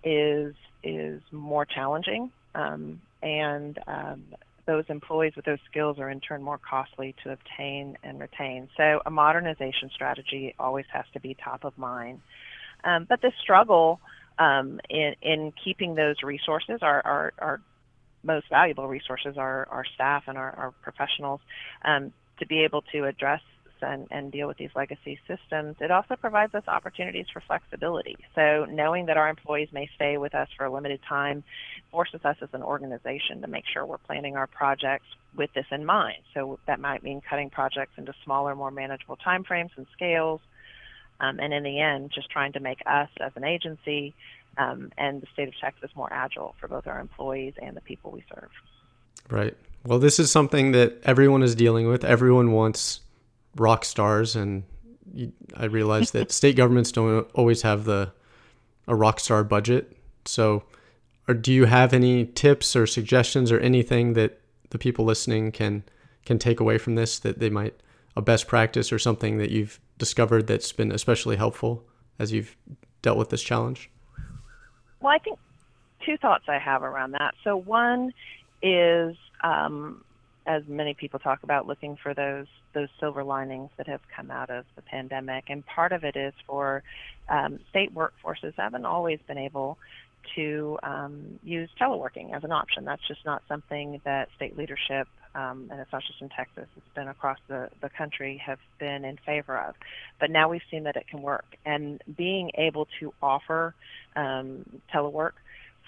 is 0.05 0.55
is 0.83 1.21
more 1.31 1.67
challenging, 1.67 2.31
um, 2.55 3.01
and 3.23 3.79
um, 3.87 4.25
those 4.71 4.85
employees 4.89 5.33
with 5.35 5.45
those 5.45 5.59
skills 5.69 5.99
are 5.99 6.09
in 6.09 6.21
turn 6.21 6.43
more 6.43 6.59
costly 6.59 7.13
to 7.25 7.33
obtain 7.33 7.99
and 8.05 8.21
retain. 8.21 8.69
So 8.77 9.01
a 9.05 9.11
modernization 9.11 9.91
strategy 9.93 10.55
always 10.61 10.85
has 10.93 11.05
to 11.15 11.21
be 11.21 11.35
top 11.35 11.65
of 11.65 11.77
mind. 11.77 12.21
Um, 12.85 13.05
but 13.09 13.21
the 13.21 13.33
struggle 13.43 14.01
um, 14.39 14.79
in, 14.89 15.17
in 15.23 15.53
keeping 15.65 15.97
those 15.97 16.23
resources, 16.23 16.79
our, 16.83 17.61
most 18.23 18.49
valuable 18.49 18.87
resources, 18.87 19.37
our, 19.37 19.67
our 19.71 19.85
staff 19.95 20.25
and 20.29 20.39
our, 20.39 20.51
our 20.51 20.71
professionals, 20.83 21.41
um, 21.85 22.13
to 22.39 22.47
be 22.47 22.63
able 22.63 22.83
to 22.93 23.07
address 23.07 23.41
and, 23.83 24.07
and 24.11 24.33
deal 24.33 24.49
with 24.49 24.57
these 24.57 24.71
legacy 24.75 25.19
systems, 25.27 25.77
it 25.81 25.91
also 25.91 26.17
provides 26.17 26.55
us 26.55 26.65
opportunities 26.69 27.27
for 27.33 27.41
flexibility. 27.41 28.17
So 28.35 28.67
knowing 28.67 29.07
that 29.07 29.17
our 29.17 29.29
employees 29.29 29.69
may 29.73 29.89
stay 29.95 30.17
with 30.17 30.35
us 30.35 30.49
for 30.57 30.67
a 30.67 30.73
limited 30.73 31.01
time 31.09 31.45
forces 31.91 32.21
us 32.25 32.37
as 32.41 32.49
an 32.53 32.63
organization 32.63 33.41
to 33.43 33.49
make 33.49 33.65
sure 33.73 33.85
we're 33.85 33.99
planning 33.99 34.37
our 34.37 34.47
projects 34.47 35.07
with 35.37 35.53
this 35.55 35.67
in 35.71 35.85
mind. 35.85 36.19
So 36.35 36.59
that 36.67 36.81
might 36.81 37.03
mean 37.03 37.21
cutting 37.21 37.51
projects 37.51 37.93
into 37.97 38.13
smaller, 38.25 38.55
more 38.55 38.71
manageable 38.71 39.17
timeframes 39.17 39.71
and 39.77 39.87
scales. 39.93 40.41
Um, 41.21 41.39
and 41.39 41.53
in 41.53 41.63
the 41.63 41.81
end, 41.81 42.13
just 42.15 42.31
trying 42.31 42.53
to 42.53 42.61
make 42.61 42.79
us 42.87 43.11
as 43.21 43.33
an 43.37 43.45
agency 43.45 44.15
um, 44.57 44.91
and 44.97 45.21
the 45.21 45.27
state 45.33 45.49
of 45.49 45.55
Texas 45.61 45.91
more 45.95 46.13
agile 46.13 46.55
for 46.61 46.69
both 46.69 46.87
our 46.87 46.99
employees 46.99 47.55
and 47.61 47.77
the 47.77 47.81
people 47.81 48.11
we 48.11 48.25
serve. 48.35 48.51
Right. 49.29 49.57
Well, 49.85 49.99
this 49.99 50.19
is 50.19 50.31
something 50.31 50.73
that 50.73 51.01
everyone 51.05 51.43
is 51.43 51.55
dealing 51.55 51.89
with. 51.89 52.05
Everyone 52.05 52.53
wants 52.53 53.01
rock 53.57 53.85
stars, 53.85 54.37
and 54.37 54.65
you, 55.13 55.33
I 55.55 55.67
realize 55.67 56.13
that 56.13 56.33
state 56.33 56.57
governments 56.57 56.93
don't 56.93 57.29
always 57.35 57.63
have 57.63 57.85
the 57.85 58.13
a 58.87 58.95
rock 58.95 59.21
star 59.21 59.45
budget. 59.45 59.97
So, 60.25 60.65
or 61.29 61.35
do 61.35 61.53
you 61.53 61.67
have 61.67 61.93
any 61.93 62.27
tips 62.27 62.75
or 62.75 62.87
suggestions 62.87 63.53
or 63.53 63.61
anything 63.61 64.15
that 64.15 64.41
the 64.71 64.79
people 64.79 65.05
listening 65.05 65.53
can 65.53 65.85
can 66.25 66.39
take 66.39 66.61
away 66.61 66.79
from 66.79 66.95
this 66.95 67.19
that 67.21 67.39
they 67.39 67.51
might 67.51 67.75
a 68.17 68.23
best 68.23 68.49
practice 68.49 68.93
or 68.93 68.99
something 68.99 69.39
that 69.39 69.51
you've 69.51 69.81
discovered 69.99 70.47
that's 70.47 70.73
been 70.73 70.93
especially 70.93 71.37
helpful 71.37 71.85
as 72.19 72.33
you've 72.33 72.57
dealt 73.03 73.17
with 73.17 73.31
this 73.31 73.43
challenge? 73.43 73.91
Well, 75.01 75.13
I 75.13 75.19
think 75.19 75.39
two 76.05 76.17
thoughts 76.19 76.45
I 76.49 76.59
have 76.59 76.83
around 76.83 77.13
that. 77.13 77.35
So 77.45 77.57
one 77.57 78.13
is 78.63 79.17
um, 79.43 80.05
as 80.51 80.63
many 80.67 80.95
people 80.95 81.21
talk 81.21 81.45
about, 81.45 81.69
looking 81.69 81.97
for 82.03 82.13
those 82.13 82.47
those 82.73 82.89
silver 82.99 83.23
linings 83.23 83.71
that 83.77 83.87
have 83.87 84.01
come 84.15 84.31
out 84.31 84.51
of 84.51 84.65
the 84.77 84.83
pandemic. 84.83 85.45
And 85.49 85.65
part 85.65 85.93
of 85.93 86.05
it 86.05 86.17
is 86.17 86.35
for 86.47 86.83
um, 87.29 87.61
state 87.71 87.95
workforces 87.95 88.55
haven't 88.57 88.85
always 88.85 89.21
been 89.29 89.39
able 89.39 89.79
to 90.35 90.79
um, 90.83 91.39
use 91.43 91.71
teleworking 91.81 92.35
as 92.35 92.45
an 92.45 92.53
option. 92.53 92.85
That's 92.85 93.07
just 93.07 93.25
not 93.25 93.43
something 93.49 94.01
that 94.05 94.29
state 94.37 94.57
leadership, 94.57 95.09
um, 95.35 95.69
and 95.71 95.81
it's 95.81 95.93
not 95.93 96.03
just 96.07 96.21
in 96.21 96.29
Texas, 96.29 96.67
it's 96.77 96.95
been 96.95 97.09
across 97.09 97.39
the, 97.49 97.71
the 97.81 97.89
country, 97.89 98.41
have 98.45 98.59
been 98.79 99.05
in 99.05 99.17
favor 99.25 99.57
of. 99.57 99.75
But 100.19 100.31
now 100.31 100.49
we've 100.49 100.67
seen 100.71 100.85
that 100.85 100.97
it 100.97 101.07
can 101.09 101.23
work. 101.23 101.47
And 101.65 102.03
being 102.17 102.51
able 102.55 102.87
to 103.01 103.13
offer 103.23 103.75
um, 104.15 104.81
telework 104.93 105.33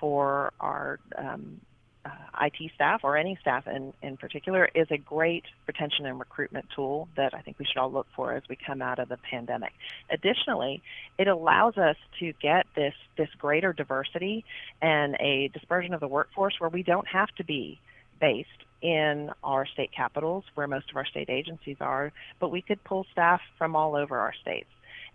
for 0.01 0.53
our 0.61 0.99
um, 1.17 1.61
uh, 2.05 2.11
IT 2.43 2.73
staff 2.75 3.01
or 3.05 3.17
any 3.17 3.39
staff 3.41 3.67
in, 3.67 3.93
in 4.03 4.17
particular 4.17 4.69
is 4.75 4.89
a 4.91 4.99
great 4.99 5.45
retention 5.67 6.07
and 6.07 6.19
recruitment 6.19 6.67
tool 6.75 7.09
that 7.17 7.35
I 7.35 7.41
think 7.41 7.59
we 7.59 7.65
should 7.65 7.79
all 7.79 7.93
look 7.93 8.07
for 8.17 8.33
as 8.33 8.43
we 8.49 8.57
come 8.57 8.83
out 8.83 8.99
of 8.99 9.09
the 9.09 9.19
pandemic. 9.19 9.73
Additionally, 10.11 10.83
it 11.19 11.29
allows 11.29 11.79
us 11.79 11.97
to 12.21 12.33
get 12.41 12.67
this, 12.75 12.95
this 13.17 13.29
greater 13.39 13.73
diversity 13.73 14.45
and 14.81 15.17
a 15.21 15.49
dispersion 15.49 15.95
of 15.95 16.01
the 16.01 16.09
workforce 16.09 16.55
where 16.59 16.71
we 16.71 16.83
don't 16.83 17.07
have 17.07 17.29
to 17.37 17.45
be 17.45 17.81
based 18.21 18.49
in 18.81 19.31
our 19.45 19.65
state 19.65 19.91
capitals 19.97 20.45
where 20.55 20.67
most 20.67 20.91
of 20.91 20.97
our 20.97 21.07
state 21.07 21.31
agencies 21.31 21.77
are, 21.81 22.13
but 22.41 22.51
we 22.51 22.61
could 22.63 22.83
pull 22.83 23.07
staff 23.13 23.41
from 23.59 23.77
all 23.77 23.95
over 23.95 24.19
our 24.19 24.35
states 24.41 24.69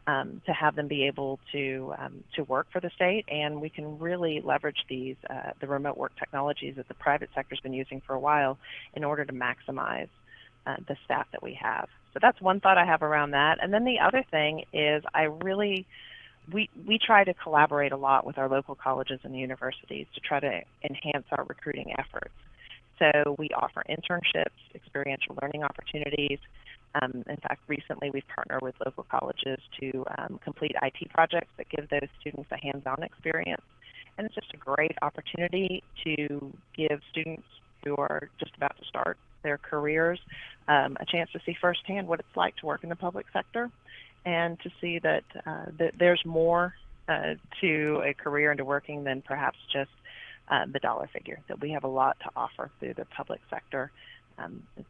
um, 0.07 0.41
to 0.45 0.53
have 0.53 0.75
them 0.75 0.87
be 0.87 1.05
able 1.05 1.39
to 1.51 1.93
um, 1.99 2.23
to 2.35 2.43
work 2.45 2.67
for 2.71 2.79
the 2.79 2.89
state, 2.95 3.25
and 3.27 3.61
we 3.61 3.69
can 3.69 3.99
really 3.99 4.41
leverage 4.41 4.85
these 4.89 5.17
uh, 5.29 5.51
the 5.59 5.67
remote 5.67 5.97
work 5.97 6.13
technologies 6.17 6.75
that 6.77 6.87
the 6.87 6.93
private 6.93 7.29
sector's 7.35 7.59
been 7.59 7.73
using 7.73 8.01
for 8.01 8.13
a 8.13 8.19
while 8.19 8.57
in 8.95 9.03
order 9.03 9.25
to 9.25 9.33
maximize 9.33 10.07
uh, 10.65 10.77
the 10.87 10.95
staff 11.05 11.27
that 11.33 11.43
we 11.43 11.53
have. 11.61 11.89
So 12.13 12.19
that's 12.21 12.41
one 12.41 12.61
thought 12.61 12.77
I 12.77 12.85
have 12.85 13.03
around 13.03 13.31
that. 13.31 13.57
And 13.61 13.73
then 13.73 13.83
the 13.83 13.99
other 13.99 14.23
thing 14.31 14.63
is 14.73 15.03
I 15.13 15.23
really 15.23 15.85
we 16.51 16.69
we 16.87 16.97
try 16.97 17.25
to 17.25 17.33
collaborate 17.33 17.91
a 17.91 17.97
lot 17.97 18.25
with 18.25 18.37
our 18.37 18.47
local 18.47 18.75
colleges 18.75 19.19
and 19.23 19.37
universities 19.37 20.07
to 20.15 20.21
try 20.21 20.39
to 20.39 20.61
enhance 20.83 21.25
our 21.31 21.43
recruiting 21.43 21.93
efforts. 21.97 22.33
So 22.97 23.35
we 23.37 23.49
offer 23.49 23.83
internships, 23.89 24.55
experiential 24.73 25.37
learning 25.41 25.63
opportunities, 25.63 26.39
um, 27.01 27.23
in 27.27 27.37
fact, 27.37 27.61
recently 27.67 28.09
we've 28.09 28.27
partnered 28.33 28.61
with 28.61 28.75
local 28.85 29.03
colleges 29.03 29.59
to 29.79 30.05
um, 30.17 30.39
complete 30.43 30.75
IT 30.81 31.09
projects 31.09 31.51
that 31.57 31.69
give 31.69 31.89
those 31.89 32.09
students 32.19 32.49
a 32.51 32.57
hands-on 32.57 33.03
experience. 33.03 33.61
And 34.17 34.25
it's 34.25 34.35
just 34.35 34.53
a 34.53 34.57
great 34.57 34.95
opportunity 35.01 35.83
to 36.03 36.53
give 36.75 37.01
students 37.11 37.47
who 37.83 37.95
are 37.97 38.29
just 38.39 38.55
about 38.55 38.77
to 38.77 38.85
start 38.85 39.17
their 39.43 39.57
careers 39.57 40.19
um, 40.67 40.97
a 40.99 41.05
chance 41.05 41.31
to 41.31 41.39
see 41.45 41.55
firsthand 41.59 42.07
what 42.07 42.19
it's 42.19 42.35
like 42.35 42.55
to 42.57 42.65
work 42.65 42.83
in 42.83 42.89
the 42.89 42.95
public 42.95 43.27
sector 43.31 43.69
and 44.25 44.59
to 44.61 44.69
see 44.81 44.99
that, 44.99 45.23
uh, 45.45 45.65
that 45.77 45.93
there's 45.97 46.21
more 46.25 46.73
uh, 47.07 47.35
to 47.61 48.01
a 48.03 48.13
career 48.13 48.51
and 48.51 48.57
to 48.57 48.65
working 48.65 49.03
than 49.03 49.21
perhaps 49.21 49.57
just 49.71 49.91
uh, 50.49 50.65
the 50.71 50.79
dollar 50.79 51.07
figure, 51.13 51.39
that 51.47 51.61
we 51.61 51.71
have 51.71 51.83
a 51.83 51.87
lot 51.87 52.17
to 52.19 52.29
offer 52.35 52.69
through 52.79 52.93
the 52.93 53.05
public 53.05 53.39
sector. 53.49 53.91
Um, 54.37 54.63
it's 54.75 54.87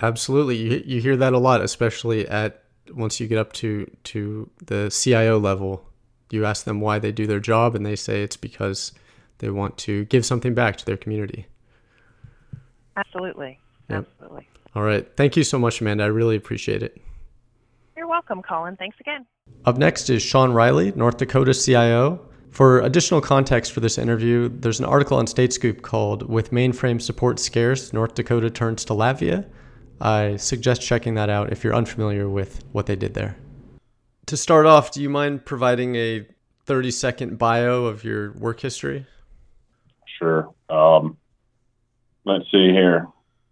Absolutely, 0.00 0.56
you 0.56 0.82
you 0.86 1.00
hear 1.00 1.16
that 1.16 1.32
a 1.32 1.38
lot, 1.38 1.60
especially 1.60 2.26
at 2.28 2.62
once 2.92 3.18
you 3.18 3.26
get 3.26 3.38
up 3.38 3.52
to 3.54 3.90
to 4.04 4.48
the 4.66 4.90
CIO 4.90 5.38
level. 5.38 5.84
You 6.30 6.44
ask 6.44 6.64
them 6.64 6.80
why 6.80 6.98
they 6.98 7.10
do 7.10 7.26
their 7.26 7.40
job, 7.40 7.74
and 7.74 7.84
they 7.84 7.96
say 7.96 8.22
it's 8.22 8.36
because 8.36 8.92
they 9.38 9.50
want 9.50 9.76
to 9.78 10.04
give 10.06 10.24
something 10.24 10.54
back 10.54 10.76
to 10.76 10.84
their 10.84 10.96
community. 10.96 11.46
Absolutely, 12.96 13.58
yep. 13.88 14.06
absolutely. 14.06 14.48
All 14.74 14.82
right, 14.82 15.08
thank 15.16 15.36
you 15.36 15.42
so 15.42 15.58
much, 15.58 15.80
Amanda. 15.80 16.04
I 16.04 16.08
really 16.08 16.36
appreciate 16.36 16.82
it. 16.82 17.00
You're 17.96 18.06
welcome, 18.06 18.42
Colin. 18.42 18.76
Thanks 18.76 18.96
again. 19.00 19.26
Up 19.64 19.78
next 19.78 20.10
is 20.10 20.22
Shawn 20.22 20.52
Riley, 20.52 20.92
North 20.94 21.16
Dakota 21.16 21.54
CIO. 21.54 22.20
For 22.50 22.80
additional 22.80 23.20
context 23.20 23.72
for 23.72 23.80
this 23.80 23.98
interview, 23.98 24.48
there's 24.48 24.78
an 24.78 24.86
article 24.86 25.18
on 25.18 25.26
Statescoop 25.26 25.82
called 25.82 26.28
With 26.28 26.50
Mainframe 26.50 27.00
Support 27.00 27.38
Scarce, 27.40 27.92
North 27.92 28.14
Dakota 28.14 28.50
Turns 28.50 28.84
to 28.86 28.94
Latvia 28.94 29.44
I 30.00 30.36
suggest 30.36 30.82
checking 30.82 31.14
that 31.14 31.28
out 31.28 31.52
if 31.52 31.64
you're 31.64 31.74
unfamiliar 31.74 32.28
with 32.28 32.62
what 32.72 32.86
they 32.86 32.96
did 32.96 33.14
there. 33.14 33.36
To 34.26 34.36
start 34.36 34.66
off, 34.66 34.92
do 34.92 35.02
you 35.02 35.08
mind 35.08 35.44
providing 35.44 35.96
a 35.96 36.26
30 36.66 36.90
second 36.90 37.38
bio 37.38 37.86
of 37.86 38.04
your 38.04 38.32
work 38.32 38.60
history? 38.60 39.06
Sure. 40.18 40.52
Um, 40.68 41.16
let's 42.24 42.44
see 42.50 42.70
here. 42.70 43.08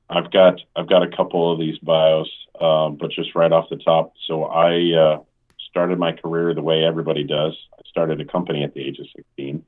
I've 0.09 0.31
got 0.31 0.61
I've 0.77 0.89
got 0.89 1.03
a 1.03 1.17
couple 1.17 1.53
of 1.53 1.59
these 1.59 1.79
bios, 1.79 2.31
um, 2.61 2.97
but 2.97 3.11
just 3.11 3.35
right 3.35 3.51
off 3.51 3.69
the 3.71 3.77
top. 3.77 4.13
So 4.27 4.45
I 4.45 4.93
uh, 4.93 5.23
started 5.71 5.99
my 5.99 6.13
career 6.13 6.55
the 6.55 6.63
way 6.63 6.85
everybody 6.85 7.25
does. 7.25 7.57
I 7.77 7.83
started 7.89 8.21
a 8.21 8.25
company 8.25 8.63
at 8.63 8.75
the 8.75 8.81
age 8.81 8.99
of 8.99 9.07
16, 9.17 9.65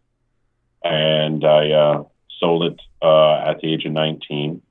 and 0.84 1.44
I 1.44 1.70
uh, 1.70 2.04
sold 2.38 2.64
it 2.64 2.80
uh, 3.02 3.50
at 3.50 3.60
the 3.60 3.72
age 3.72 3.84
of 3.84 3.92
19 3.92 4.62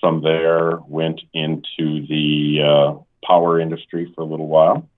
from 0.00 0.22
there, 0.22 0.78
went 0.86 1.20
into 1.32 2.06
the 2.06 2.62
uh, 2.62 3.26
power 3.26 3.60
industry 3.60 4.12
for 4.14 4.22
a 4.22 4.24
little 4.24 4.46
while, 4.46 4.88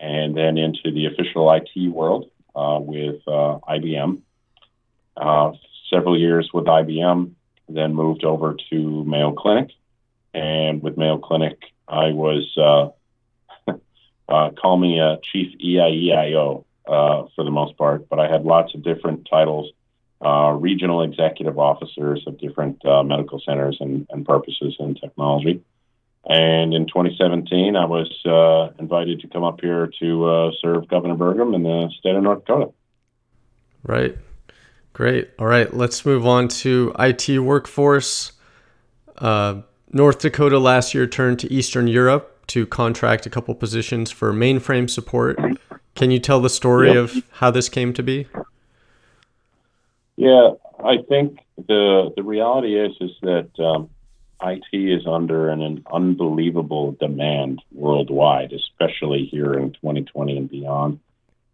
and 0.00 0.36
then 0.36 0.58
into 0.58 0.90
the 0.90 1.06
official 1.06 1.50
IT 1.52 1.88
world 1.88 2.30
uh, 2.54 2.78
with 2.80 3.20
uh, 3.26 3.58
IBM. 3.68 4.20
Uh, 5.16 5.52
several 5.92 6.18
years 6.18 6.50
with 6.52 6.64
IBM, 6.64 7.32
then 7.68 7.94
moved 7.94 8.24
over 8.24 8.56
to 8.70 9.04
Mayo 9.04 9.32
Clinic, 9.32 9.70
and 10.32 10.82
with 10.82 10.96
Mayo 10.96 11.18
Clinic, 11.18 11.58
I 11.86 12.10
was 12.10 12.52
uh, 12.56 13.70
uh, 14.28 14.50
call 14.50 14.76
me 14.76 14.98
a 14.98 15.18
chief 15.22 15.56
EIEIO 15.58 16.64
for 16.86 17.44
the 17.44 17.50
most 17.50 17.76
part, 17.78 18.08
but 18.08 18.18
I 18.18 18.28
had 18.28 18.44
lots 18.44 18.74
of 18.74 18.82
different 18.82 19.28
titles 19.30 19.70
uh, 20.24 20.52
regional 20.52 21.02
executive 21.02 21.58
officers 21.58 22.24
of 22.26 22.38
different 22.38 22.84
uh, 22.86 23.02
medical 23.02 23.40
centers 23.40 23.76
and, 23.80 24.06
and, 24.10 24.24
purposes 24.24 24.74
and 24.78 24.98
technology. 25.00 25.62
And 26.26 26.72
in 26.72 26.86
2017, 26.86 27.76
I 27.76 27.84
was 27.84 28.10
uh, 28.24 28.74
invited 28.78 29.20
to 29.20 29.28
come 29.28 29.44
up 29.44 29.60
here 29.60 29.90
to 30.00 30.24
uh, 30.24 30.50
serve 30.60 30.88
Governor 30.88 31.16
Burgum 31.16 31.54
in 31.54 31.62
the 31.62 31.90
state 31.98 32.14
of 32.14 32.22
North 32.22 32.46
Dakota. 32.46 32.72
Right. 33.82 34.16
Great. 34.94 35.30
All 35.38 35.46
right. 35.46 35.72
Let's 35.74 36.06
move 36.06 36.26
on 36.26 36.48
to 36.48 36.94
IT 36.98 37.38
workforce. 37.40 38.32
Uh, 39.18 39.62
North 39.92 40.20
Dakota 40.20 40.58
last 40.58 40.94
year 40.94 41.06
turned 41.06 41.38
to 41.40 41.52
Eastern 41.52 41.86
Europe 41.86 42.46
to 42.48 42.66
contract 42.66 43.26
a 43.26 43.30
couple 43.30 43.54
positions 43.54 44.10
for 44.10 44.32
mainframe 44.32 44.88
support. 44.88 45.38
Can 45.94 46.10
you 46.10 46.18
tell 46.18 46.40
the 46.40 46.50
story 46.50 46.88
yep. 46.88 46.96
of 46.96 47.22
how 47.32 47.50
this 47.50 47.68
came 47.68 47.92
to 47.92 48.02
be? 48.02 48.26
Yeah, 50.16 50.52
I 50.82 50.98
think 51.08 51.40
the 51.56 52.12
the 52.16 52.22
reality 52.22 52.78
is 52.78 52.92
is 53.00 53.12
that 53.22 53.50
um, 53.58 53.90
IT 54.42 54.66
is 54.72 55.06
under 55.06 55.48
an, 55.48 55.62
an, 55.62 55.84
unbelievable 55.92 56.92
demand 56.92 57.62
worldwide, 57.72 58.52
especially 58.52 59.24
here 59.24 59.54
in 59.54 59.72
2020 59.72 60.36
and 60.36 60.50
beyond. 60.50 61.00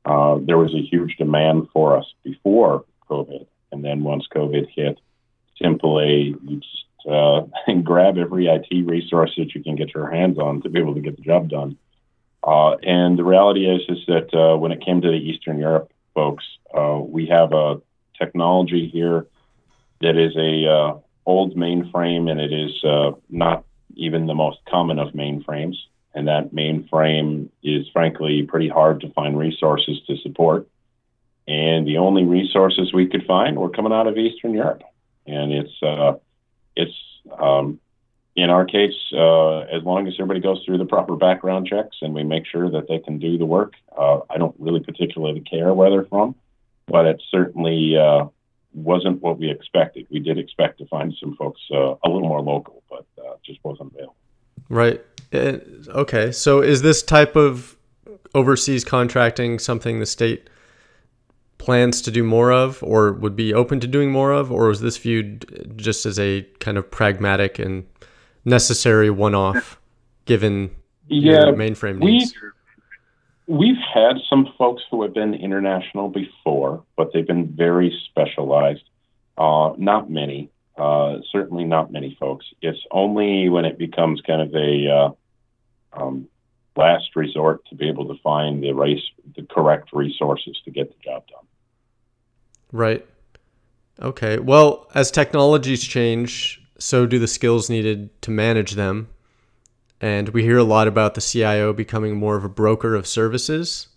Uh, 0.05 0.39
there 0.43 0.59
was 0.59 0.75
a 0.75 0.83
huge 0.83 1.17
demand 1.17 1.69
for 1.73 1.97
us 1.97 2.07
before 2.23 2.85
COVID, 3.09 3.47
and 3.73 3.85
then 3.85 4.03
once 4.03 4.27
COVID 4.35 4.69
hit, 4.75 4.99
simply 5.61 6.35
you 6.43 6.61
just 6.61 6.85
uh, 7.09 7.43
grab 7.83 8.19
every 8.19 8.47
IT 8.47 8.87
resource 8.87 9.33
that 9.37 9.55
you 9.55 9.63
can 9.63 9.77
get 9.77 9.95
your 9.95 10.11
hands 10.11 10.39
on 10.39 10.63
to 10.63 10.69
be 10.69 10.81
able 10.81 10.95
to 10.95 11.01
get 11.01 11.17
the 11.17 11.23
job 11.23 11.49
done. 11.49 11.79
Uh, 12.43 12.77
and 12.83 13.19
the 13.19 13.25
reality 13.25 13.67
is 13.67 13.83
is 13.89 14.05
that 14.07 14.35
uh, 14.35 14.57
when 14.57 14.73
it 14.73 14.85
came 14.85 15.01
to 15.01 15.09
the 15.09 15.17
Eastern 15.17 15.59
Europe 15.59 15.93
folks, 16.15 16.45
uh, 16.75 16.99
we 16.99 17.27
have 17.27 17.53
a 17.53 17.81
technology 18.21 18.89
here 18.89 19.27
that 20.01 20.17
is 20.17 20.37
a 20.37 20.71
uh, 20.71 20.99
old 21.27 21.57
mainframe, 21.57 22.31
and 22.31 22.41
it 22.41 22.53
is 22.53 22.85
uh, 22.85 23.13
not 23.29 23.65
even 23.97 24.27
the 24.27 24.35
most 24.35 24.59
common 24.69 24.99
of 24.99 25.13
mainframes. 25.13 25.77
And 26.15 26.27
that 26.27 26.53
mainframe 26.53 27.51
is 27.63 27.87
frankly 27.93 28.43
pretty 28.43 28.69
hard 28.69 29.01
to 29.03 29.11
find 29.11 29.39
resources 29.39 30.01
to 30.07 30.17
support. 30.19 30.67
And 31.47 31.87
the 31.87 31.99
only 31.99 32.25
resources 32.25 32.93
we 32.93 33.07
could 33.07 33.25
find 33.27 33.59
were 33.59 33.71
coming 33.71 33.93
out 33.93 34.07
of 34.07 34.17
Eastern 34.17 34.53
Europe. 34.53 34.83
And 35.27 35.53
it's 35.53 35.83
uh, 35.83 36.15
it's 36.75 36.95
um, 37.39 37.79
in 38.35 38.51
our 38.51 38.65
case, 38.65 38.95
uh, 39.13 39.61
as 39.61 39.83
long 39.83 40.07
as 40.09 40.15
everybody 40.15 40.41
goes 40.41 40.63
through 40.65 40.79
the 40.79 40.85
proper 40.85 41.17
background 41.17 41.67
checks 41.67 41.99
and 42.01 42.15
we 42.15 42.25
make 42.25 42.47
sure 42.47 42.71
that 42.71 42.89
they 42.89 42.99
can 42.99 43.19
do 43.19 43.37
the 43.39 43.47
work, 43.47 43.75
uh, 43.97 44.21
I 44.31 44.39
don't 44.39 44.55
really 44.59 44.81
particularly 44.81 45.41
care 45.41 45.75
where 45.75 45.91
they're 45.91 46.05
from 46.05 46.35
but 46.91 47.07
it 47.07 47.23
certainly 47.31 47.97
uh, 47.97 48.27
wasn't 48.73 49.21
what 49.23 49.39
we 49.39 49.51
expected. 49.51 50.07
We 50.11 50.21
did 50.21 50.39
expect 50.39 50.79
to 50.79 50.87
find 50.87 51.15
some 51.21 51.37
folks 51.37 51.61
uh, 51.73 51.95
a 52.05 52.09
little 52.09 52.29
more 52.29 52.41
local, 52.41 52.83
but 52.89 53.07
uh, 53.19 53.35
just 53.45 53.61
wasn't 53.65 53.93
available. 53.93 54.17
Right. 54.69 55.01
Okay. 55.33 56.33
So 56.33 56.61
is 56.61 56.83
this 56.83 57.03
type 57.03 57.37
of 57.37 57.77
overseas 58.35 58.85
contracting 58.85 59.59
something 59.59 59.99
the 59.99 60.07
state 60.07 60.49
plans 61.59 62.01
to 62.03 62.11
do 62.11 62.25
more 62.25 62.53
of 62.53 62.83
or 62.83 63.13
would 63.13 63.37
be 63.37 63.53
open 63.53 63.81
to 63.81 63.87
doing 63.87 64.11
more 64.11 64.33
of 64.33 64.51
or 64.51 64.69
was 64.69 64.81
this 64.81 64.97
viewed 64.97 65.75
just 65.77 66.07
as 66.07 66.19
a 66.19 66.43
kind 66.59 66.79
of 66.79 66.91
pragmatic 66.91 67.59
and 67.59 67.87
necessary 68.45 69.11
one-off 69.11 69.79
given 70.25 70.75
yeah, 71.09 71.47
your 71.47 71.55
mainframe 71.55 71.99
needs? 71.99 72.33
We, 72.41 72.49
We've 73.51 73.83
had 73.93 74.19
some 74.29 74.47
folks 74.57 74.85
who 74.93 75.03
have 75.03 75.13
been 75.13 75.35
international 75.35 76.09
before, 76.09 76.85
but 76.97 77.13
they've 77.13 77.27
been 77.27 77.49
very 77.49 77.93
specialized. 78.09 78.85
Uh, 79.37 79.73
not 79.77 80.09
many, 80.09 80.51
uh, 80.79 81.17
certainly 81.33 81.65
not 81.65 81.91
many 81.91 82.17
folks. 82.21 82.47
It's 82.63 82.79
only 82.93 83.49
when 83.49 83.65
it 83.65 83.77
becomes 83.77 84.21
kind 84.21 84.41
of 84.41 84.55
a 84.55 84.89
uh, 84.89 86.01
um, 86.01 86.29
last 86.77 87.17
resort 87.17 87.67
to 87.71 87.75
be 87.75 87.89
able 87.89 88.07
to 88.15 88.23
find 88.23 88.63
the 88.63 88.71
race, 88.71 89.03
the 89.35 89.43
correct 89.43 89.89
resources 89.93 90.57
to 90.65 90.71
get 90.71 90.89
the 90.89 91.03
job 91.03 91.25
done. 91.27 91.45
Right. 92.71 93.05
Okay. 94.01 94.39
Well, 94.39 94.89
as 94.95 95.11
technologies 95.11 95.83
change, 95.83 96.63
so 96.79 97.05
do 97.05 97.19
the 97.19 97.27
skills 97.27 97.69
needed 97.69 98.23
to 98.23 98.31
manage 98.31 98.75
them. 98.75 99.09
And 100.01 100.31
we 100.31 100.43
hear 100.43 100.59
a 100.59 100.65
lot 100.65 100.89
about 100.89 101.15
the 101.15 101.21
CIO 101.21 101.73
becoming 101.73 102.17
more 102.17 102.37
of 102.37 102.45
a 102.45 102.49
broker 102.49 102.95
of 102.95 103.07
services. 103.07 103.89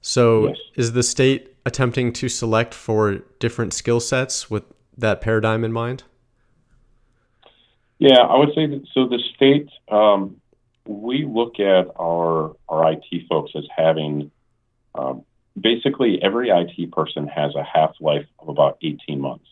So, 0.00 0.48
yes. 0.48 0.56
is 0.76 0.92
the 0.92 1.02
state 1.02 1.56
attempting 1.64 2.12
to 2.14 2.28
select 2.28 2.74
for 2.74 3.18
different 3.38 3.72
skill 3.72 4.00
sets 4.00 4.50
with 4.50 4.64
that 4.96 5.20
paradigm 5.20 5.64
in 5.64 5.72
mind? 5.72 6.04
Yeah, 7.98 8.20
I 8.20 8.36
would 8.36 8.50
say 8.54 8.66
that. 8.66 8.84
So, 8.92 9.06
the 9.06 9.20
state, 9.34 9.68
um, 9.88 10.40
we 10.86 11.24
look 11.24 11.60
at 11.60 11.86
our 11.98 12.56
our 12.68 12.92
IT 12.92 13.28
folks 13.28 13.52
as 13.56 13.64
having 13.76 14.30
um, 14.94 15.24
basically 15.60 16.20
every 16.22 16.50
IT 16.50 16.92
person 16.92 17.26
has 17.28 17.54
a 17.54 17.62
half 17.62 17.94
life 18.00 18.26
of 18.38 18.48
about 18.48 18.78
18 18.82 19.20
months. 19.20 19.46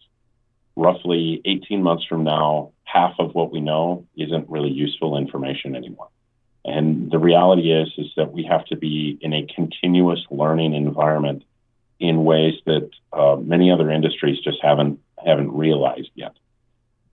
Roughly 0.81 1.43
18 1.45 1.83
months 1.83 2.07
from 2.07 2.25
now, 2.25 2.73
half 2.85 3.13
of 3.19 3.35
what 3.35 3.53
we 3.53 3.61
know 3.61 4.07
isn't 4.17 4.49
really 4.49 4.71
useful 4.71 5.19
information 5.19 5.77
anymore. 5.77 6.09
And 6.65 7.11
the 7.11 7.19
reality 7.19 7.71
is, 7.71 7.93
is 7.99 8.07
that 8.17 8.33
we 8.33 8.45
have 8.45 8.65
to 8.67 8.77
be 8.77 9.19
in 9.21 9.35
a 9.35 9.47
continuous 9.55 10.25
learning 10.31 10.73
environment 10.73 11.45
in 11.99 12.25
ways 12.25 12.55
that 12.65 12.89
uh, 13.13 13.37
many 13.37 13.71
other 13.71 13.91
industries 13.91 14.39
just 14.41 14.57
haven't 14.63 14.99
haven't 15.23 15.53
realized 15.53 16.13
yet. 16.15 16.33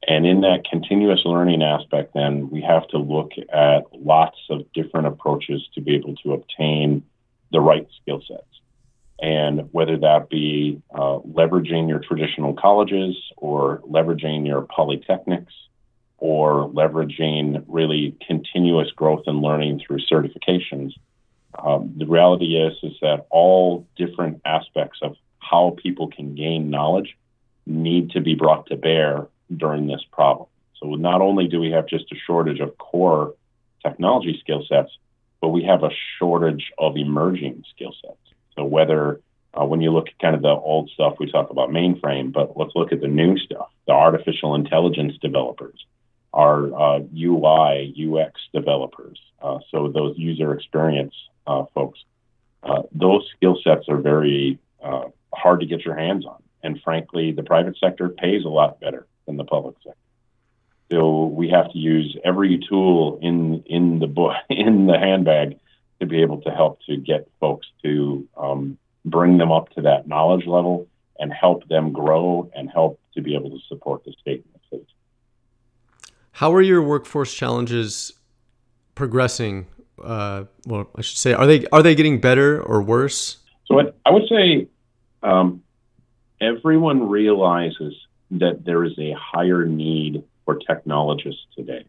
And 0.08 0.26
in 0.26 0.40
that 0.42 0.64
continuous 0.64 1.26
learning 1.26 1.62
aspect, 1.62 2.14
then 2.14 2.50
we 2.50 2.62
have 2.62 2.88
to 2.90 2.98
look 2.98 3.32
at 3.52 3.84
lots 3.92 4.38
of 4.50 4.72
different 4.72 5.08
approaches 5.08 5.68
to 5.76 5.82
be 5.82 5.96
able 5.96 6.16
to 6.24 6.32
obtain 6.32 7.04
the 7.52 7.60
right 7.60 7.86
skill 8.02 8.22
sets. 8.26 8.57
And 9.20 9.70
whether 9.72 9.98
that 9.98 10.30
be 10.30 10.82
uh, 10.94 11.20
leveraging 11.20 11.90
your 11.90 12.00
traditional 12.00 12.54
colleges 12.54 13.16
or 13.36 13.80
leveraging 13.80 14.46
your 14.46 14.64
polytechnics 14.64 15.54
or 16.20 16.70
leveraging 16.70 17.64
really 17.68 18.16
continuous 18.26 18.92
growth 18.92 19.24
and 19.26 19.42
learning 19.42 19.82
through 19.86 20.00
certifications, 20.00 20.94
um, 21.58 21.94
the 21.98 22.06
reality 22.06 22.58
is 22.58 22.78
is 22.84 22.94
that 23.02 23.26
all 23.32 23.88
different 23.96 24.42
aspects 24.46 25.00
of 25.02 25.16
how 25.40 25.76
people 25.82 26.08
can 26.08 26.36
gain 26.36 26.70
knowledge 26.70 27.18
need 27.66 28.12
to 28.12 28.22
be 28.22 28.36
brought 28.36 28.68
to 28.68 28.76
bear 28.76 29.28
during 29.56 29.88
this 29.88 30.04
problem. 30.12 30.48
So 30.80 30.96
not 30.96 31.22
only 31.22 31.48
do 31.48 31.60
we 31.60 31.72
have 31.72 31.88
just 31.88 32.12
a 32.12 32.16
shortage 32.16 32.60
of 32.60 32.78
core 32.78 33.34
technology 33.84 34.38
skill 34.42 34.64
sets, 34.68 34.92
but 35.42 35.50
we 35.50 35.64
have 35.64 35.84
a 35.84 35.90
shortage 36.20 36.72
of 36.78 36.98
emerging 36.98 37.64
skill 37.74 37.94
sets. 38.04 38.27
So 38.58 38.66
whether 38.66 39.22
uh, 39.54 39.66
when 39.66 39.82
you 39.82 39.92
look 39.92 40.08
at 40.08 40.20
kind 40.20 40.36
of 40.36 40.42
the 40.42 40.50
old 40.50 40.90
stuff, 40.90 41.16
we 41.20 41.32
talk 41.32 41.50
about 41.50 41.70
mainframe, 41.70 42.34
but 42.34 42.58
let's 42.58 42.74
look 42.76 42.92
at 42.92 43.02
the 43.02 43.08
new 43.08 43.38
stuff, 43.38 43.70
the 43.86 43.94
artificial 43.94 44.56
intelligence 44.56 45.14
developers, 45.22 45.86
our 46.34 46.74
uh, 46.74 47.00
UI, 47.16 47.94
UX 47.98 48.42
developers, 48.54 49.20
uh, 49.42 49.60
so 49.72 49.88
those 49.88 50.18
user 50.18 50.54
experience 50.54 51.14
uh, 51.46 51.64
folks. 51.74 52.00
Uh, 52.64 52.82
those 52.92 53.26
skill 53.36 53.58
sets 53.64 53.88
are 53.88 53.98
very 53.98 54.60
uh, 54.84 55.06
hard 55.34 55.60
to 55.62 55.66
get 55.66 55.86
your 55.86 55.96
hands 55.96 56.26
on. 56.26 56.42
And 56.64 56.82
frankly, 56.82 57.32
the 57.32 57.44
private 57.44 57.78
sector 57.78 58.10
pays 58.10 58.44
a 58.44 58.50
lot 58.50 58.80
better 58.80 59.06
than 59.26 59.38
the 59.38 59.46
public 59.46 59.76
sector. 59.84 60.00
So 60.92 61.26
we 61.26 61.50
have 61.50 61.72
to 61.72 61.78
use 61.78 62.18
every 62.26 62.60
tool 62.68 63.20
in 63.22 63.64
in 63.68 64.00
the 64.00 64.08
book 64.08 64.34
in 64.50 64.88
the 64.88 64.98
handbag 64.98 65.60
to 66.00 66.06
be 66.06 66.22
able 66.22 66.42
to 66.42 66.52
help 66.52 66.80
to 66.88 66.98
get 66.98 67.28
folks 67.40 67.68
to 67.84 68.28
um, 68.38 68.78
bring 69.06 69.38
them 69.38 69.52
up 69.52 69.70
to 69.72 69.82
that 69.82 70.08
knowledge 70.08 70.46
level 70.46 70.88
and 71.20 71.34
help 71.34 71.68
them 71.68 71.92
grow 71.92 72.50
and 72.56 72.70
help 72.70 73.00
to 73.16 73.22
be 73.22 73.36
able 73.36 73.50
to 73.50 73.60
support 73.68 74.04
the 74.04 74.14
state 74.22 74.44
and 74.46 74.54
the 74.54 74.78
city. 74.78 74.88
How 76.32 76.54
are 76.54 76.62
your 76.62 76.84
workforce 76.84 77.34
challenges 77.34 78.14
progressing? 78.94 79.66
Uh, 80.02 80.46
well, 80.68 80.90
I 80.96 81.02
should 81.02 81.18
say, 81.18 81.34
are 81.34 81.48
they 81.48 81.66
are 81.72 81.82
they 81.82 81.96
getting 81.96 82.22
better 82.22 82.62
or 82.62 82.82
worse? 82.82 83.38
So 83.66 83.92
I 84.06 84.12
would 84.12 84.28
say 84.30 84.68
um, 85.24 85.64
everyone 86.40 87.10
realizes 87.10 87.96
that 88.32 88.66
there 88.66 88.84
is 88.84 88.98
a 89.00 89.14
higher 89.14 89.66
need 89.66 90.24
for 90.46 90.56
technologists 90.56 91.42
today. 91.56 91.86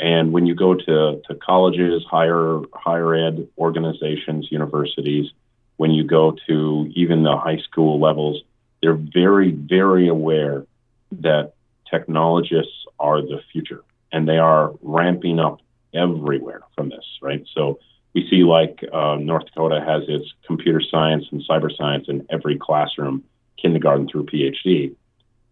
And 0.00 0.32
when 0.32 0.46
you 0.46 0.54
go 0.54 0.74
to, 0.74 1.20
to 1.26 1.34
colleges, 1.34 2.04
higher 2.08 2.60
higher 2.72 3.14
ed 3.14 3.48
organizations, 3.58 4.48
universities, 4.50 5.32
when 5.76 5.90
you 5.90 6.04
go 6.04 6.36
to 6.46 6.90
even 6.94 7.22
the 7.22 7.36
high 7.36 7.58
school 7.58 8.00
levels, 8.00 8.42
they're 8.80 8.94
very, 8.94 9.50
very 9.50 10.08
aware 10.08 10.66
that 11.12 11.54
technologists 11.90 12.84
are 13.00 13.22
the 13.22 13.40
future 13.52 13.82
and 14.12 14.28
they 14.28 14.38
are 14.38 14.72
ramping 14.82 15.38
up 15.38 15.60
everywhere 15.94 16.62
from 16.74 16.88
this, 16.90 17.04
right? 17.22 17.44
So 17.54 17.78
we 18.14 18.28
see 18.28 18.44
like 18.44 18.84
uh, 18.92 19.16
North 19.16 19.46
Dakota 19.46 19.80
has 19.80 20.04
its 20.08 20.32
computer 20.46 20.80
science 20.80 21.26
and 21.30 21.42
cyber 21.48 21.74
science 21.74 22.06
in 22.08 22.26
every 22.30 22.56
classroom, 22.58 23.24
kindergarten 23.60 24.08
through 24.08 24.26
PhD. 24.26 24.94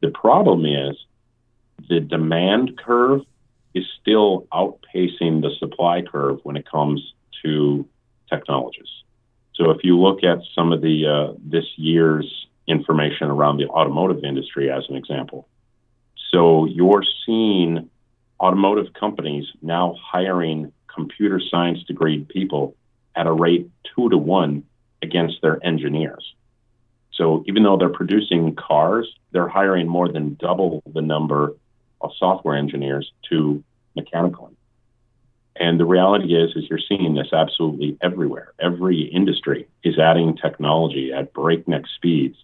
The 0.00 0.10
problem 0.10 0.64
is 0.64 0.96
the 1.88 2.00
demand 2.00 2.78
curve 2.78 3.22
is 3.76 3.84
still 4.00 4.46
outpacing 4.52 5.42
the 5.42 5.50
supply 5.58 6.00
curve 6.00 6.38
when 6.44 6.56
it 6.56 6.66
comes 6.68 7.12
to 7.44 7.86
technologies. 8.30 8.88
So 9.54 9.70
if 9.70 9.84
you 9.84 9.98
look 9.98 10.24
at 10.24 10.38
some 10.54 10.72
of 10.72 10.80
the 10.80 11.06
uh, 11.06 11.34
this 11.44 11.66
year's 11.76 12.28
information 12.66 13.28
around 13.28 13.58
the 13.58 13.68
automotive 13.68 14.24
industry 14.24 14.70
as 14.70 14.84
an 14.88 14.96
example, 14.96 15.46
so 16.32 16.64
you're 16.64 17.04
seeing 17.24 17.90
automotive 18.40 18.92
companies 18.94 19.44
now 19.60 19.94
hiring 20.02 20.72
computer 20.92 21.40
science 21.50 21.82
degree 21.84 22.24
people 22.24 22.74
at 23.14 23.26
a 23.26 23.32
rate 23.32 23.70
two 23.94 24.08
to 24.08 24.16
one 24.16 24.64
against 25.02 25.42
their 25.42 25.64
engineers. 25.64 26.34
So 27.12 27.44
even 27.46 27.62
though 27.62 27.76
they're 27.76 27.88
producing 27.88 28.54
cars, 28.54 29.06
they're 29.32 29.48
hiring 29.48 29.86
more 29.86 30.08
than 30.08 30.36
double 30.40 30.82
the 30.86 31.02
number 31.02 31.54
software 32.18 32.56
engineers 32.56 33.12
to 33.30 33.62
mechanical. 33.94 34.52
And 35.58 35.80
the 35.80 35.86
reality 35.86 36.34
is, 36.34 36.54
is 36.54 36.68
you're 36.68 36.78
seeing 36.78 37.14
this 37.14 37.32
absolutely 37.32 37.96
everywhere. 38.02 38.52
Every 38.60 39.02
industry 39.02 39.68
is 39.82 39.98
adding 39.98 40.36
technology 40.36 41.12
at 41.12 41.32
breakneck 41.32 41.84
speeds, 41.96 42.36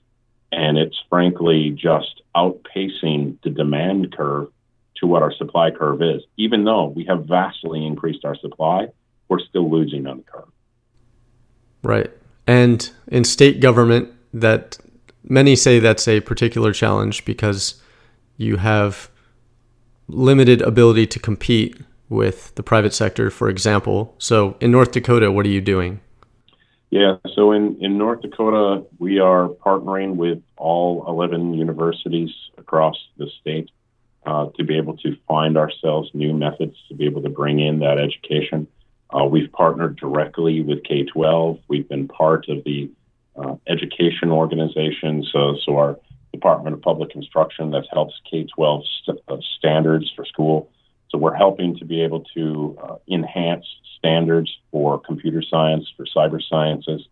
and 0.50 0.78
it's 0.78 0.98
frankly 1.10 1.70
just 1.70 2.22
outpacing 2.34 3.36
the 3.42 3.50
demand 3.50 4.16
curve 4.16 4.48
to 4.96 5.06
what 5.06 5.22
our 5.22 5.32
supply 5.32 5.70
curve 5.70 6.00
is. 6.00 6.22
Even 6.36 6.64
though 6.64 6.86
we 6.86 7.04
have 7.04 7.26
vastly 7.26 7.84
increased 7.84 8.24
our 8.24 8.36
supply, 8.36 8.88
we're 9.28 9.40
still 9.40 9.70
losing 9.70 10.06
on 10.06 10.18
the 10.18 10.22
curve. 10.22 10.48
Right. 11.82 12.10
And 12.46 12.88
in 13.08 13.24
state 13.24 13.60
government, 13.60 14.10
that 14.32 14.78
many 15.22 15.54
say 15.56 15.78
that's 15.78 16.08
a 16.08 16.20
particular 16.20 16.72
challenge 16.72 17.24
because 17.24 17.80
you 18.36 18.56
have 18.56 19.10
limited 20.12 20.62
ability 20.62 21.06
to 21.08 21.18
compete 21.18 21.76
with 22.08 22.54
the 22.56 22.62
private 22.62 22.92
sector, 22.92 23.30
for 23.30 23.48
example. 23.48 24.14
So 24.18 24.56
in 24.60 24.70
North 24.70 24.92
Dakota, 24.92 25.32
what 25.32 25.46
are 25.46 25.50
you 25.50 25.60
doing? 25.60 26.00
Yeah, 26.90 27.16
so 27.34 27.52
in, 27.52 27.78
in 27.80 27.96
North 27.96 28.20
Dakota, 28.20 28.84
we 28.98 29.18
are 29.18 29.48
partnering 29.48 30.16
with 30.16 30.42
all 30.58 31.06
11 31.08 31.54
universities 31.54 32.30
across 32.58 32.96
the 33.16 33.30
state 33.40 33.70
uh, 34.26 34.48
to 34.58 34.64
be 34.64 34.76
able 34.76 34.98
to 34.98 35.16
find 35.26 35.56
ourselves 35.56 36.10
new 36.12 36.34
methods 36.34 36.76
to 36.88 36.94
be 36.94 37.06
able 37.06 37.22
to 37.22 37.30
bring 37.30 37.60
in 37.60 37.78
that 37.78 37.98
education. 37.98 38.66
Uh, 39.08 39.24
we've 39.24 39.50
partnered 39.52 39.96
directly 39.96 40.62
with 40.62 40.84
K 40.84 41.04
12. 41.04 41.60
We've 41.68 41.88
been 41.88 42.08
part 42.08 42.48
of 42.50 42.62
the 42.64 42.90
uh, 43.36 43.56
education 43.66 44.30
organizations. 44.30 45.30
So, 45.32 45.56
so 45.64 45.78
our 45.78 45.98
Department 46.32 46.74
of 46.74 46.82
Public 46.82 47.14
Instruction 47.14 47.70
that 47.72 47.84
helps 47.92 48.14
K 48.30 48.46
12 48.54 48.84
st- 49.04 49.20
uh, 49.28 49.36
standards 49.58 50.12
for 50.14 50.24
school. 50.24 50.70
So 51.10 51.18
we're 51.18 51.34
helping 51.34 51.76
to 51.78 51.84
be 51.84 52.02
able 52.02 52.24
to 52.34 52.78
uh, 52.82 52.96
enhance 53.08 53.66
standards 53.98 54.56
for 54.70 54.98
computer 54.98 55.42
science, 55.42 55.92
for 55.96 56.06
cyber 56.06 56.40
sciences, 56.42 57.06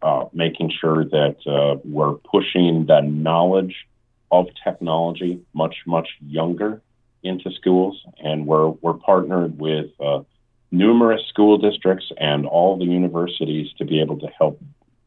uh, 0.00 0.24
making 0.32 0.72
sure 0.80 1.04
that 1.04 1.36
uh, 1.46 1.78
we're 1.84 2.14
pushing 2.14 2.86
the 2.86 3.00
knowledge 3.02 3.86
of 4.30 4.46
technology 4.64 5.40
much, 5.52 5.76
much 5.86 6.08
younger 6.26 6.82
into 7.22 7.50
schools. 7.52 8.02
And 8.18 8.46
we're, 8.46 8.68
we're 8.68 8.94
partnered 8.94 9.58
with 9.58 9.90
uh, 10.00 10.22
numerous 10.70 11.20
school 11.28 11.58
districts 11.58 12.06
and 12.16 12.46
all 12.46 12.78
the 12.78 12.86
universities 12.86 13.68
to 13.78 13.84
be 13.84 14.00
able 14.00 14.18
to 14.20 14.26
help 14.26 14.60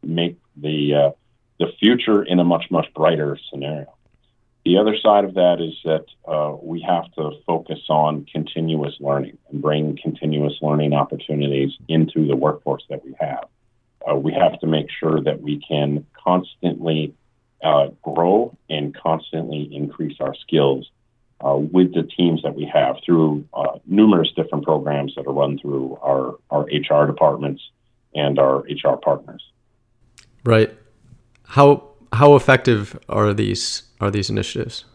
make 0.03 0.37
the 0.55 0.93
uh, 0.93 1.11
the 1.59 1.67
future 1.79 2.23
in 2.23 2.39
a 2.39 2.43
much 2.43 2.65
much 2.69 2.87
brighter 2.93 3.37
scenario. 3.49 3.93
The 4.65 4.77
other 4.77 4.97
side 4.97 5.25
of 5.25 5.35
that 5.35 5.61
is 5.61 5.75
that 5.85 6.05
uh, 6.27 6.57
we 6.59 6.81
have 6.81 7.11
to 7.13 7.33
focus 7.45 7.79
on 7.87 8.25
continuous 8.25 8.95
learning 8.99 9.37
and 9.49 9.61
bring 9.61 9.97
continuous 10.01 10.57
learning 10.59 10.93
opportunities 10.93 11.71
into 11.87 12.25
the 12.25 12.35
workforce 12.35 12.83
that 12.89 13.05
we 13.05 13.15
have. 13.19 13.45
Uh, 14.09 14.15
we 14.15 14.33
have 14.33 14.59
to 14.61 14.67
make 14.67 14.87
sure 14.99 15.21
that 15.21 15.39
we 15.39 15.59
can 15.67 16.05
constantly 16.13 17.13
uh, 17.63 17.89
grow 18.01 18.57
and 18.67 18.95
constantly 18.95 19.69
increase 19.71 20.17
our 20.19 20.33
skills 20.35 20.89
uh, 21.45 21.55
with 21.55 21.93
the 21.93 22.03
teams 22.03 22.41
that 22.41 22.55
we 22.55 22.65
have 22.65 22.95
through 23.05 23.45
uh, 23.53 23.77
numerous 23.85 24.31
different 24.35 24.63
programs 24.63 25.13
that 25.15 25.27
are 25.27 25.33
run 25.33 25.59
through 25.59 25.97
our, 26.01 26.35
our 26.49 26.63
HR 26.63 27.05
departments 27.05 27.61
and 28.15 28.39
our 28.39 28.59
HR 28.61 28.95
partners. 28.95 29.43
Right. 30.43 30.75
How 31.47 31.83
how 32.13 32.35
effective 32.35 32.97
are 33.09 33.33
these 33.33 33.83
are 33.99 34.11
these 34.11 34.29
initiatives? 34.29 34.85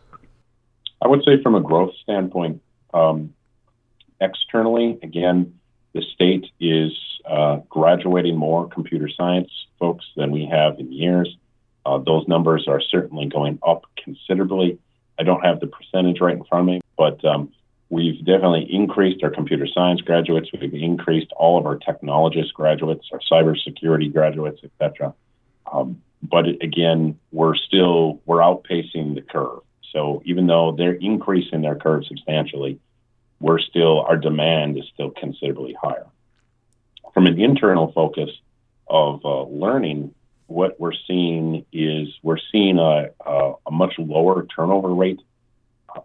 I 1.02 1.08
would 1.08 1.22
say 1.24 1.42
from 1.42 1.54
a 1.54 1.60
growth 1.60 1.94
standpoint, 2.02 2.60
um, 2.92 3.32
externally, 4.20 4.98
again, 5.02 5.58
the 5.94 6.02
state 6.14 6.46
is 6.60 6.92
uh, 7.28 7.56
graduating 7.68 8.36
more 8.36 8.68
computer 8.68 9.08
science 9.08 9.50
folks 9.78 10.04
than 10.16 10.30
we 10.30 10.46
have 10.46 10.78
in 10.78 10.92
years. 10.92 11.36
Uh, 11.86 11.98
those 11.98 12.26
numbers 12.28 12.66
are 12.68 12.80
certainly 12.80 13.26
going 13.26 13.58
up 13.66 13.84
considerably. 14.02 14.78
I 15.18 15.22
don't 15.22 15.40
have 15.44 15.60
the 15.60 15.66
percentage 15.66 16.20
right 16.20 16.36
in 16.36 16.44
front 16.44 16.62
of 16.62 16.66
me, 16.66 16.80
but 16.96 17.24
um, 17.24 17.52
we've 17.88 18.18
definitely 18.24 18.66
increased 18.72 19.22
our 19.22 19.30
computer 19.30 19.66
science 19.66 20.00
graduates. 20.00 20.50
We've 20.52 20.74
increased 20.74 21.32
all 21.36 21.58
of 21.58 21.66
our 21.66 21.78
technologist 21.78 22.52
graduates, 22.52 23.08
our 23.12 23.20
cybersecurity 23.30 24.12
graduates, 24.12 24.60
etc. 24.62 25.14
Um, 25.72 26.00
but 26.22 26.46
again, 26.62 27.18
we're 27.32 27.56
still 27.56 28.20
we're 28.26 28.38
outpacing 28.38 29.14
the 29.14 29.22
curve. 29.22 29.60
So 29.92 30.22
even 30.24 30.46
though 30.46 30.72
they're 30.76 30.92
increasing 30.92 31.62
their 31.62 31.74
curve 31.74 32.06
substantially, 32.06 32.78
we're 33.40 33.58
still 33.58 34.00
our 34.02 34.16
demand 34.16 34.78
is 34.78 34.84
still 34.92 35.10
considerably 35.10 35.74
higher. 35.80 36.06
From 37.14 37.26
an 37.26 37.40
internal 37.40 37.90
focus 37.92 38.30
of 38.86 39.24
uh, 39.24 39.42
learning, 39.44 40.14
what 40.46 40.78
we're 40.78 40.92
seeing 41.06 41.64
is 41.72 42.08
we're 42.22 42.38
seeing 42.52 42.78
a, 42.78 43.10
a, 43.24 43.52
a 43.66 43.70
much 43.70 43.94
lower 43.98 44.46
turnover 44.46 44.94
rate 44.94 45.20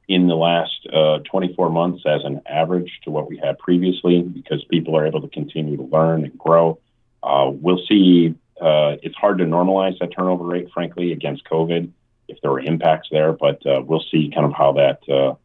in 0.07 0.27
the 0.27 0.35
last 0.35 0.87
uh, 0.91 1.19
24 1.29 1.69
months 1.69 2.03
as 2.05 2.23
an 2.23 2.41
average 2.45 2.99
to 3.03 3.11
what 3.11 3.29
we 3.29 3.37
had 3.37 3.57
previously 3.59 4.21
because 4.21 4.63
people 4.65 4.97
are 4.97 5.05
able 5.05 5.21
to 5.21 5.27
continue 5.27 5.77
to 5.77 5.83
learn 5.83 6.23
and 6.23 6.37
grow. 6.37 6.79
Uh, 7.21 7.49
we'll 7.51 7.81
see. 7.87 8.35
Uh, 8.59 8.95
it's 9.03 9.15
hard 9.15 9.37
to 9.39 9.45
normalize 9.45 9.97
that 9.99 10.07
turnover 10.15 10.45
rate, 10.45 10.69
frankly, 10.73 11.11
against 11.11 11.43
COVID 11.45 11.91
if 12.27 12.39
there 12.41 12.51
were 12.51 12.59
impacts 12.59 13.09
there, 13.11 13.33
but 13.33 13.65
uh, 13.65 13.81
we'll 13.85 14.03
see 14.11 14.31
kind 14.33 14.45
of 14.45 14.53
how 14.53 14.71
that 14.73 14.99
uh, 15.09 15.35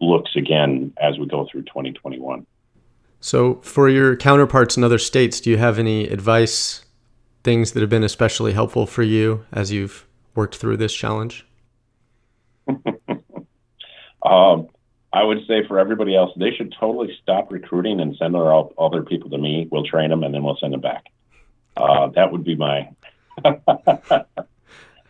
looks 0.00 0.34
again 0.36 0.92
as 1.00 1.18
we 1.18 1.26
go 1.26 1.46
through 1.50 1.62
2021. 1.62 2.46
So, 3.20 3.56
for 3.56 3.88
your 3.88 4.16
counterparts 4.16 4.76
in 4.76 4.84
other 4.84 4.98
states, 4.98 5.40
do 5.40 5.50
you 5.50 5.58
have 5.58 5.78
any 5.78 6.08
advice, 6.08 6.84
things 7.44 7.72
that 7.72 7.80
have 7.80 7.90
been 7.90 8.02
especially 8.02 8.54
helpful 8.54 8.86
for 8.86 9.02
you 9.02 9.44
as 9.52 9.70
you've 9.70 10.06
worked 10.34 10.56
through 10.56 10.78
this 10.78 10.94
challenge? 10.94 11.46
um, 14.24 14.68
I 15.12 15.22
would 15.22 15.46
say 15.46 15.66
for 15.68 15.78
everybody 15.78 16.16
else, 16.16 16.30
they 16.36 16.52
should 16.52 16.74
totally 16.78 17.14
stop 17.22 17.52
recruiting 17.52 18.00
and 18.00 18.16
send 18.16 18.34
our 18.36 18.70
other 18.78 19.02
people 19.02 19.28
to 19.30 19.38
me. 19.38 19.68
We'll 19.70 19.84
train 19.84 20.08
them 20.08 20.22
and 20.22 20.32
then 20.32 20.42
we'll 20.42 20.56
send 20.58 20.72
them 20.72 20.80
back. 20.80 21.06
Uh, 21.76 22.08
that 22.08 22.30
would 22.32 22.44
be 22.44 22.56
my 22.56 22.90
uh, 23.44 23.50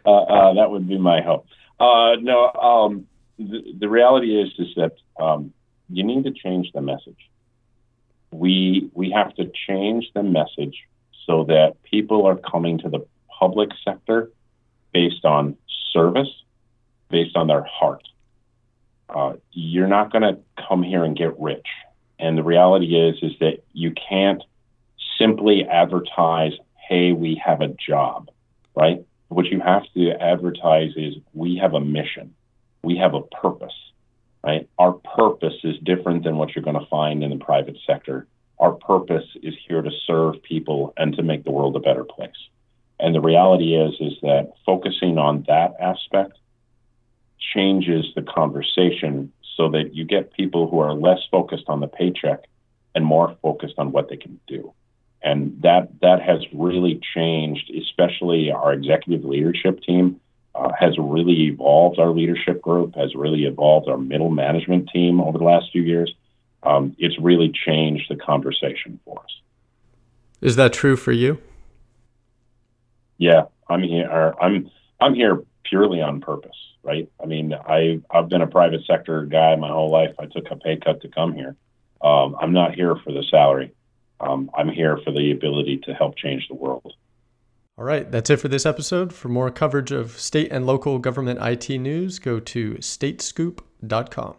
uh, 0.04 0.54
that 0.54 0.70
would 0.70 0.88
be 0.88 0.98
my 0.98 1.20
hope. 1.20 1.46
Uh, 1.78 2.16
no, 2.20 2.52
um, 2.52 3.06
the, 3.38 3.74
the 3.78 3.88
reality 3.88 4.40
is 4.40 4.50
is 4.58 4.74
that 4.76 4.92
um, 5.22 5.52
you 5.88 6.04
need 6.04 6.24
to 6.24 6.32
change 6.32 6.70
the 6.72 6.80
message. 6.80 7.30
We 8.30 8.90
we 8.94 9.10
have 9.10 9.34
to 9.36 9.50
change 9.66 10.10
the 10.14 10.22
message 10.22 10.76
so 11.26 11.44
that 11.44 11.82
people 11.82 12.26
are 12.26 12.36
coming 12.36 12.78
to 12.78 12.88
the 12.88 13.06
public 13.38 13.70
sector 13.84 14.30
based 14.92 15.24
on 15.24 15.56
service, 15.92 16.28
based 17.08 17.36
on 17.36 17.46
their 17.46 17.64
heart. 17.64 18.02
Uh, 19.08 19.34
you're 19.52 19.88
not 19.88 20.12
going 20.12 20.22
to 20.22 20.38
come 20.68 20.82
here 20.82 21.04
and 21.04 21.16
get 21.16 21.38
rich. 21.38 21.66
And 22.18 22.36
the 22.36 22.44
reality 22.44 22.94
is 22.94 23.16
is 23.22 23.32
that 23.40 23.64
you 23.72 23.92
can't 23.92 24.42
simply 25.20 25.64
advertise, 25.68 26.54
"Hey, 26.88 27.12
we 27.12 27.34
have 27.36 27.60
a 27.60 27.68
job," 27.68 28.30
right? 28.74 29.04
What 29.28 29.46
you 29.46 29.60
have 29.60 29.84
to 29.94 30.10
advertise 30.20 30.92
is, 30.96 31.14
"We 31.34 31.56
have 31.58 31.74
a 31.74 31.80
mission." 31.80 32.34
we 32.82 32.96
have 32.96 33.14
a 33.14 33.22
purpose, 33.22 33.74
right? 34.42 34.68
Our 34.78 34.92
purpose 34.92 35.56
is 35.64 35.76
different 35.82 36.24
than 36.24 36.36
what 36.36 36.54
you're 36.54 36.64
going 36.64 36.78
to 36.78 36.86
find 36.86 37.22
in 37.22 37.30
the 37.30 37.44
private 37.44 37.76
sector. 37.86 38.26
Our 38.58 38.72
purpose 38.72 39.26
is 39.42 39.54
here 39.66 39.82
to 39.82 39.90
serve 40.06 40.42
people 40.42 40.92
and 40.96 41.14
to 41.16 41.22
make 41.22 41.44
the 41.44 41.50
world 41.50 41.76
a 41.76 41.80
better 41.80 42.04
place. 42.04 42.30
And 42.98 43.14
the 43.14 43.20
reality 43.20 43.74
is, 43.74 43.94
is 44.00 44.18
that 44.22 44.52
focusing 44.66 45.18
on 45.18 45.44
that 45.48 45.74
aspect 45.80 46.38
changes 47.54 48.06
the 48.14 48.22
conversation 48.22 49.32
so 49.56 49.70
that 49.70 49.94
you 49.94 50.04
get 50.04 50.32
people 50.32 50.68
who 50.68 50.78
are 50.80 50.92
less 50.92 51.20
focused 51.30 51.64
on 51.68 51.80
the 51.80 51.88
paycheck 51.88 52.44
and 52.94 53.04
more 53.04 53.36
focused 53.42 53.78
on 53.78 53.92
what 53.92 54.08
they 54.08 54.16
can 54.16 54.38
do. 54.46 54.72
And 55.22 55.60
that 55.62 55.88
that 56.00 56.22
has 56.22 56.40
really 56.52 57.00
changed, 57.14 57.70
especially 57.70 58.50
our 58.50 58.72
executive 58.72 59.24
leadership 59.24 59.82
team 59.82 60.20
uh, 60.54 60.72
has 60.78 60.96
really 60.98 61.42
evolved 61.42 61.98
our 61.98 62.10
leadership 62.10 62.62
group, 62.62 62.94
has 62.96 63.14
really 63.14 63.44
evolved 63.44 63.88
our 63.88 63.98
middle 63.98 64.30
management 64.30 64.88
team 64.90 65.20
over 65.20 65.38
the 65.38 65.44
last 65.44 65.70
few 65.72 65.82
years. 65.82 66.12
Um, 66.62 66.94
it's 66.98 67.18
really 67.20 67.52
changed 67.66 68.06
the 68.10 68.16
conversation 68.16 68.98
for 69.04 69.18
us. 69.20 69.40
Is 70.40 70.56
that 70.56 70.72
true 70.72 70.96
for 70.96 71.12
you? 71.12 71.38
Yeah, 73.18 73.44
I'm 73.68 73.82
here. 73.82 74.34
I'm 74.40 74.70
I'm 75.00 75.14
here 75.14 75.42
purely 75.64 76.00
on 76.00 76.20
purpose, 76.20 76.56
right? 76.82 77.08
I 77.22 77.26
mean, 77.26 77.54
I 77.54 78.00
I've 78.10 78.28
been 78.28 78.42
a 78.42 78.46
private 78.46 78.84
sector 78.86 79.24
guy 79.26 79.54
my 79.56 79.68
whole 79.68 79.90
life. 79.90 80.14
I 80.18 80.26
took 80.26 80.50
a 80.50 80.56
pay 80.56 80.76
cut 80.76 81.02
to 81.02 81.08
come 81.08 81.34
here. 81.34 81.56
Um, 82.02 82.34
I'm 82.40 82.52
not 82.52 82.74
here 82.74 82.96
for 82.96 83.12
the 83.12 83.22
salary. 83.30 83.72
Um, 84.20 84.50
I'm 84.56 84.68
here 84.68 84.98
for 85.04 85.12
the 85.12 85.32
ability 85.32 85.78
to 85.84 85.94
help 85.94 86.16
change 86.16 86.46
the 86.48 86.54
world. 86.54 86.92
All 87.78 87.84
right, 87.84 88.10
that's 88.10 88.28
it 88.28 88.36
for 88.36 88.48
this 88.48 88.66
episode. 88.66 89.12
For 89.12 89.28
more 89.28 89.50
coverage 89.50 89.90
of 89.90 90.18
state 90.18 90.52
and 90.52 90.66
local 90.66 90.98
government 90.98 91.40
IT 91.40 91.70
news, 91.78 92.18
go 92.18 92.38
to 92.38 92.74
statescoop.com. 92.74 94.36